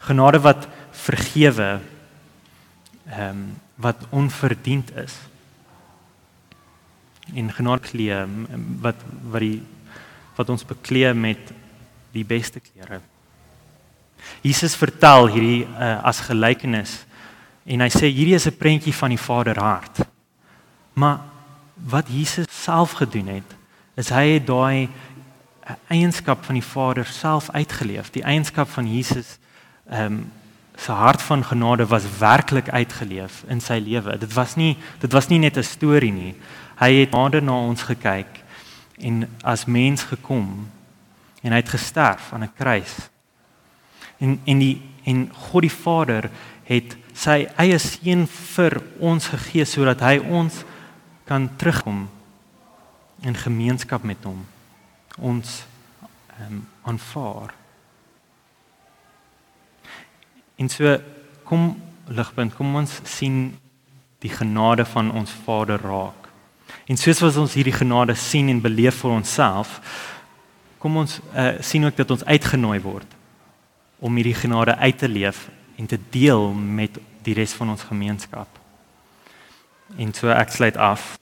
Genade 0.03 0.43
wat 0.43 0.67
vergewe 1.07 1.79
ehm 3.07 3.31
um, 3.31 3.43
wat 3.79 4.07
onverdiend 4.11 4.91
is. 4.99 5.15
En 7.35 7.53
genade 7.53 7.81
klee 7.81 8.27
wat 8.81 8.97
wat 9.31 9.41
die 9.41 9.63
wat 10.39 10.49
ons 10.49 10.65
beklee 10.65 11.15
met 11.15 11.51
die 12.15 12.25
beste 12.25 12.61
klere. 12.61 13.01
Jesus 14.43 14.77
vertel 14.79 15.27
hierdie 15.35 15.65
uh, 15.67 15.99
as 16.07 16.23
gelykenis 16.27 17.01
en 17.69 17.83
hy 17.85 17.89
sê 17.93 18.09
hierdie 18.09 18.37
is 18.39 18.47
'n 18.47 18.57
prentjie 18.57 18.95
van 18.95 19.11
die 19.11 19.21
Vader 19.21 19.59
hart. 19.59 20.07
Maar 20.95 21.21
wat 21.75 22.09
Jesus 22.09 22.47
self 22.51 22.93
gedoen 22.93 23.27
het, 23.27 23.51
is 23.97 24.09
hy 24.09 24.39
het 24.39 24.47
daai 24.47 24.89
'n 25.69 25.77
eienskap 25.89 26.45
van 26.45 26.55
die 26.55 26.65
Vader 26.65 27.05
self 27.07 27.51
uitgeleef. 27.51 28.11
Die 28.11 28.23
eienskap 28.23 28.69
van 28.69 28.87
Jesus 28.87 29.39
ehm 29.91 30.13
um, 30.13 30.33
se 30.79 30.93
hart 30.93 31.23
van 31.23 31.45
genade 31.45 31.87
was 31.87 32.05
werklik 32.19 32.69
uitgeleef 32.71 33.43
in 33.49 33.61
sy 33.61 33.81
lewe. 33.83 34.19
Dit 34.19 34.33
was 34.33 34.55
nie 34.55 34.77
dit 35.01 35.13
was 35.13 35.29
nie 35.29 35.39
net 35.39 35.57
'n 35.57 35.63
storie 35.63 36.13
nie. 36.13 36.35
Hy 36.79 36.93
het 37.01 37.11
nader 37.11 37.43
na 37.43 37.57
ons 37.69 37.83
gekyk 37.83 38.43
en 38.99 39.27
as 39.43 39.67
mens 39.67 40.03
gekom 40.03 40.69
en 41.43 41.53
hy 41.55 41.61
het 41.61 41.75
gesterf 41.75 42.33
aan 42.33 42.45
'n 42.45 42.55
kruis. 42.55 43.11
En 44.19 44.41
en 44.45 44.59
die 44.59 44.83
en 45.05 45.31
God 45.35 45.63
die 45.63 45.77
Vader 45.85 46.31
het 46.65 46.97
sy 47.15 47.49
eie 47.57 47.79
seun 47.79 48.27
vir 48.27 48.83
ons 49.01 49.27
gegee 49.27 49.65
sodat 49.65 50.01
hy 50.01 50.19
ons 50.19 50.65
kan 51.25 51.49
terugkom 51.57 52.09
in 53.23 53.35
gemeenskap 53.35 54.03
met 54.03 54.25
hom 54.25 54.47
ons 55.19 55.65
ehm 56.39 56.53
um, 56.53 56.67
aanvaar. 56.83 57.55
En 60.57 60.69
so 60.69 60.99
kom 61.45 61.83
ligpunt, 62.07 62.55
kom 62.55 62.75
ons 62.77 63.01
sien 63.05 63.59
die 64.19 64.31
genade 64.31 64.85
van 64.85 65.11
ons 65.11 65.31
Vader 65.45 65.81
raak. 65.83 66.28
En 66.89 66.97
soos 66.97 67.21
wat 67.21 67.37
ons 67.37 67.55
hierdie 67.55 67.77
genade 67.77 68.15
sien 68.17 68.49
en 68.49 68.63
beleef 68.65 69.03
vir 69.03 69.13
onsself, 69.13 69.77
kom 70.81 70.97
ons 70.97 71.19
uh, 71.35 71.59
sien 71.61 71.85
ook 71.85 71.97
dat 71.99 72.11
ons 72.15 72.25
uitgenooi 72.25 72.79
word 72.81 73.17
om 73.99 74.15
hierdie 74.17 74.37
genade 74.39 74.77
uit 74.79 74.99
te 74.99 75.09
leef 75.11 75.49
en 75.77 75.87
te 75.87 75.99
deel 76.11 76.53
met 76.55 76.97
die 77.27 77.35
res 77.37 77.53
van 77.59 77.75
ons 77.75 77.85
gemeenskap. 77.91 78.49
En 79.99 80.15
so 80.15 80.31
ek 80.33 80.55
sluit 80.55 80.77
af. 80.81 81.17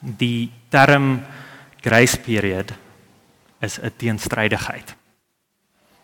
Die 0.00 0.50
term 0.68 1.22
grace 1.80 2.18
period 2.18 2.72
is 3.62 3.78
'n 3.78 3.92
teenstrydigheid. 3.96 4.96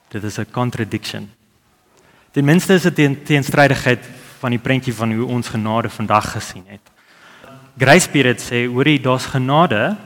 Dit 0.08 0.24
is 0.24 0.38
'n 0.38 0.50
contradiction. 0.50 1.30
Ten 2.30 2.44
minste 2.44 2.74
is 2.74 2.82
dit 2.82 2.98
'n 2.98 3.22
teenstrydigheid 3.24 4.04
van 4.38 4.50
die 4.50 4.62
prentjie 4.62 4.94
van 4.94 5.12
hoe 5.12 5.26
ons 5.26 5.48
genade 5.48 5.88
vandag 5.90 6.32
gesien 6.32 6.64
het. 6.66 6.97
Grace 7.78 8.08
period 8.10 8.40
sê 8.42 8.66
hoorie 8.66 8.98
daar's 8.98 9.28
genade, 9.30 9.96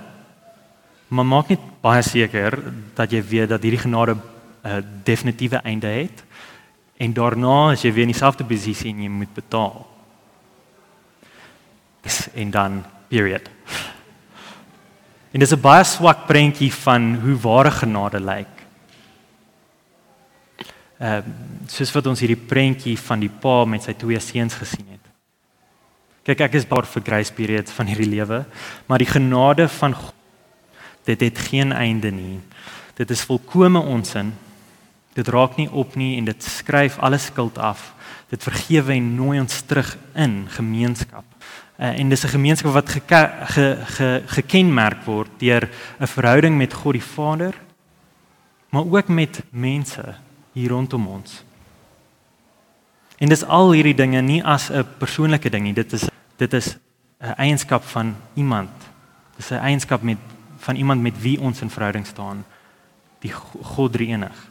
maar 1.09 1.25
maak 1.25 1.49
net 1.49 1.63
baie 1.81 2.03
seker 2.05 2.59
dat 2.97 3.13
jy 3.13 3.23
weet 3.25 3.49
dat 3.49 3.63
hierdie 3.63 3.81
genade 3.81 4.17
'n 4.65 4.85
definitiewe 5.05 5.59
einde 5.65 5.87
het 5.87 6.23
en 6.97 7.13
daarna 7.13 7.73
as 7.73 7.83
jy 7.83 7.93
weer 7.93 8.07
in 8.07 8.13
dieselfde 8.13 8.45
posisie 8.45 8.91
en 8.91 9.03
jy 9.03 9.09
moet 9.09 9.35
betaal. 9.35 9.87
Dis 12.03 12.29
en 12.35 12.51
dan 12.51 12.85
period. 13.09 13.51
En 15.33 15.41
dis 15.41 15.53
'n 15.53 15.61
baie 15.61 15.85
swak 15.85 16.27
prentjie 16.27 16.73
van 16.73 17.15
hoe 17.15 17.37
ware 17.41 17.71
genade 17.71 18.21
lyk. 18.21 18.55
Ehm 20.99 21.19
uh, 21.19 21.23
soos 21.67 21.93
wat 21.93 22.07
ons 22.07 22.21
hierdie 22.21 22.47
prentjie 22.47 22.99
van 22.99 23.21
die 23.21 23.31
pa 23.41 23.65
met 23.65 23.83
sy 23.83 23.93
twee 23.93 24.21
seuns 24.21 24.55
gesien 24.55 24.87
het. 24.91 24.92
Kyk, 26.23 26.41
ek 26.41 26.55
is 26.55 26.69
baie 26.71 26.87
vir 26.87 27.03
grace 27.03 27.35
period 27.35 27.71
van 27.75 27.89
hierdie 27.91 28.11
lewe, 28.13 28.45
maar 28.87 29.03
die 29.03 29.11
genade 29.11 29.67
van 29.81 29.95
God, 29.99 30.15
dit 31.05 31.21
het 31.21 31.39
geen 31.51 31.73
einde 31.75 32.13
nie. 32.15 32.39
Dit 32.95 33.11
is 33.11 33.25
volkome 33.27 33.81
onsin. 33.81 34.31
Dit 35.17 35.29
raak 35.29 35.59
nie 35.59 35.69
op 35.69 35.97
nie 35.99 36.15
en 36.21 36.29
dit 36.31 36.45
skryf 36.45 37.01
alle 37.03 37.19
skuld 37.19 37.59
af. 37.59 37.91
Dit 38.31 38.45
vergewe 38.47 38.95
en 38.95 39.15
nooi 39.17 39.41
ons 39.41 39.61
terug 39.67 39.97
in 40.15 40.45
gemeenskap. 40.55 41.25
Uh, 41.83 41.99
en 41.99 42.09
dis 42.09 42.25
'n 42.25 42.37
gemeenskap 42.39 42.73
wat 42.73 42.89
ge, 42.89 43.01
ge, 43.01 43.77
ge, 43.97 44.23
gekenmerk 44.27 45.05
word 45.05 45.31
deur 45.39 45.69
'n 46.01 46.07
verhouding 46.07 46.57
met 46.57 46.73
God 46.73 46.93
die 46.93 47.03
Vader, 47.03 47.55
maar 48.71 48.85
ook 48.85 49.09
met 49.09 49.43
mense 49.51 50.15
hier 50.53 50.71
rondom 50.71 51.07
ons. 51.07 51.45
En 53.19 53.29
dis 53.29 53.45
al 53.45 53.73
hierdie 53.73 53.95
dinge 53.95 54.21
nie 54.21 54.45
as 54.45 54.71
'n 54.71 54.87
persoonlike 54.99 55.51
ding 55.51 55.63
nie. 55.63 55.75
Dit 55.75 55.93
is 55.93 56.12
dit 56.43 56.53
is 56.59 56.77
'n 57.23 57.35
eienskap 57.39 57.85
van 57.85 58.17
iemand. 58.35 58.71
Dis 59.37 59.51
'n 59.51 59.63
eienskap 59.63 60.03
met 60.03 60.19
van 60.63 60.77
iemand 60.77 61.03
met 61.03 61.21
wie 61.21 61.41
ons 61.41 61.61
in 61.61 61.71
verhouding 61.71 62.07
staan, 62.07 62.45
die 63.19 63.33
God 63.63 63.93
drie 63.93 64.09
enig. 64.09 64.51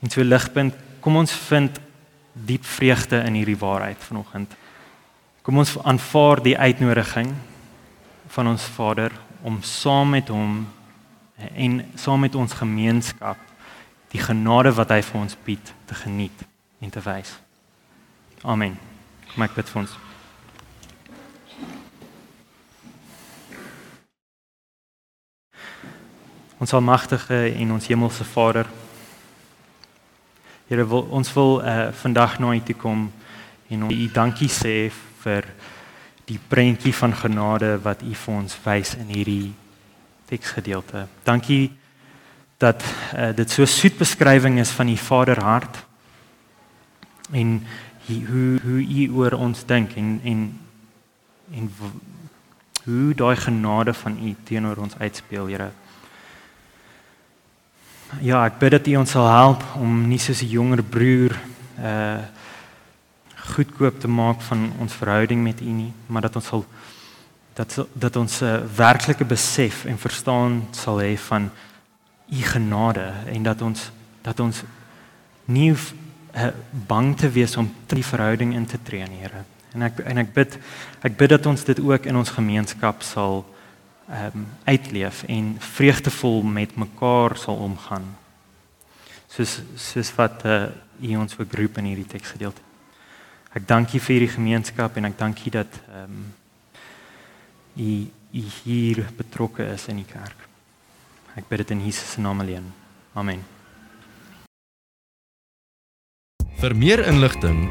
En 0.00 0.10
so 0.10 0.24
ligpunt, 0.24 0.74
kom 1.00 1.16
ons 1.16 1.32
vind 1.32 1.80
diep 2.32 2.64
vreugde 2.64 3.16
in 3.16 3.34
hierdie 3.34 3.58
waarheid 3.58 4.04
vanoggend. 4.04 4.54
Kom 5.42 5.58
ons 5.58 5.82
aanvaar 5.82 6.42
die 6.42 6.58
uitnodiging 6.58 7.34
van 8.26 8.48
ons 8.48 8.62
Vader 8.62 9.12
om 9.42 9.62
saam 9.62 10.10
met 10.10 10.28
hom 10.28 10.68
en 11.54 11.84
saam 11.94 12.20
met 12.20 12.34
ons 12.34 12.52
gemeenskap 12.52 13.38
die 14.08 14.20
genade 14.20 14.72
wat 14.72 14.88
hy 14.88 15.02
vir 15.02 15.20
ons 15.20 15.36
bied 15.44 15.74
te 15.84 15.94
geniet 15.94 16.46
en 16.80 16.90
te 16.90 17.00
wys. 17.00 17.38
Amen. 18.42 18.78
Kom 19.34 19.42
ek 19.42 19.54
bid 19.54 19.68
vir 19.68 19.82
ons. 19.82 20.09
Ons 26.60 26.72
almagtige 26.76 27.54
en 27.56 27.72
ons 27.72 27.86
hemelse 27.88 28.24
Vader 28.24 28.68
Here 30.68 30.84
wil 30.86 31.06
ons 31.10 31.32
wil 31.32 31.56
uh, 31.64 31.88
vandag 32.02 32.36
na 32.38 32.52
U 32.52 32.60
toe 32.60 32.76
kom 32.76 33.08
en 33.72 33.86
U 33.90 34.04
dankie 34.12 34.50
sê 34.52 34.90
vir 35.24 35.48
die 36.28 36.38
prentjie 36.52 36.92
van 36.94 37.16
genade 37.16 37.72
wat 37.82 38.04
U 38.04 38.12
vir 38.12 38.36
ons 38.36 38.58
wys 38.66 38.92
in 39.00 39.08
hierdie 39.10 39.50
teksgedeelte. 40.30 41.08
Dankie 41.24 41.72
dat 42.62 42.84
uh, 43.16 43.32
dit 43.34 43.50
so 43.50 43.64
soet 43.64 43.98
beskrywing 43.98 44.60
is 44.60 44.70
van 44.76 44.92
U 44.92 44.96
Vaderhart 45.00 45.82
en 47.32 47.56
hy, 48.06 48.20
hoe 48.28 48.60
hoe 48.62 48.80
U 48.84 49.10
oor 49.24 49.40
ons 49.48 49.64
dink 49.64 49.96
en 49.96 50.18
en 50.22 50.48
en 51.50 51.72
hoe 52.84 53.14
daai 53.14 53.36
genade 53.36 53.96
van 54.04 54.20
U 54.22 54.36
teenoor 54.44 54.86
ons 54.86 54.98
uitspeel, 55.00 55.48
Here. 55.50 55.72
Ja, 58.18 58.42
ek 58.42 58.58
bid 58.58 58.72
dat 58.74 58.88
U 58.90 58.96
ons 58.98 59.12
sal 59.14 59.26
help 59.30 59.62
om 59.78 60.08
nie 60.10 60.18
soos 60.18 60.42
'n 60.42 60.50
jonger 60.50 60.82
broer 60.82 61.38
uh 61.78 62.18
goedkoop 63.50 64.00
te 64.00 64.08
maak 64.08 64.40
van 64.40 64.72
ons 64.78 64.94
verhouding 64.94 65.42
met 65.42 65.60
U 65.60 65.70
nie, 65.70 65.92
maar 66.06 66.22
dat 66.22 66.36
ons 66.36 66.46
sal 66.46 66.64
dat 67.54 67.86
dat 67.92 68.16
ons 68.16 68.40
'n 68.40 68.44
uh, 68.44 68.62
werklike 68.76 69.24
besef 69.24 69.84
en 69.84 69.98
verstaan 69.98 70.66
sal 70.70 71.00
hê 71.00 71.18
van 71.18 71.50
U 72.30 72.42
genade 72.42 73.12
en 73.26 73.42
dat 73.42 73.62
ons 73.62 73.90
dat 74.22 74.40
ons 74.40 74.62
nie 75.44 75.70
uh, 75.72 76.46
bang 76.86 77.16
te 77.16 77.30
wees 77.30 77.56
om 77.56 77.74
die 77.86 78.04
verhouding 78.04 78.54
in 78.54 78.66
te 78.66 78.78
tree, 78.82 79.06
Here. 79.20 79.44
En 79.72 79.82
ek 79.82 79.98
en 79.98 80.18
ek 80.18 80.32
bid 80.32 80.58
ek 81.02 81.16
bid 81.16 81.28
dat 81.28 81.46
ons 81.46 81.64
dit 81.64 81.80
ook 81.80 82.06
in 82.06 82.16
ons 82.16 82.30
gemeenskap 82.30 83.02
sal 83.02 83.44
ehm 84.10 84.40
um, 84.42 84.46
uitleef 84.64 85.22
en 85.22 85.56
vreugdevol 85.58 86.42
met 86.42 86.76
mekaar 86.76 87.36
sal 87.36 87.56
omgaan. 87.56 88.16
Soos 89.30 89.60
soos 89.76 90.10
wat 90.14 90.44
uh, 90.44 90.66
u 91.00 91.16
ons 91.16 91.34
vergroep 91.34 91.78
in 91.78 91.92
hierdie 91.92 92.08
teksgedeelte. 92.10 92.60
Ek 93.54 93.66
dank 93.66 93.94
u 93.94 93.98
vir 93.98 94.16
hierdie 94.16 94.34
gemeenskap 94.34 94.96
en 94.96 95.06
ek 95.10 95.18
dank 95.18 95.46
u 95.46 95.50
dat 95.50 95.78
ehm 95.94 96.18
um, 96.18 96.24
u 97.76 97.90
u 98.30 98.42
hier 98.62 99.06
betrokke 99.16 99.64
is 99.72 99.86
in 99.90 100.02
die 100.02 100.06
kerk. 100.06 100.46
Ek 101.34 101.48
bid 101.48 101.62
dit 101.62 101.70
in 101.70 101.84
Jesus 101.84 102.12
se 102.14 102.20
naam 102.20 102.40
alleen. 102.40 102.66
Amen. 103.14 103.42
Vir 106.60 106.76
meer 106.76 107.06
inligting 107.08 107.64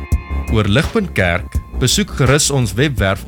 oor 0.56 0.68
Ligpunt 0.68 1.12
Kerk, 1.14 1.60
besoek 1.80 2.16
gerus 2.18 2.50
ons 2.52 2.74
webwerf 2.74 3.28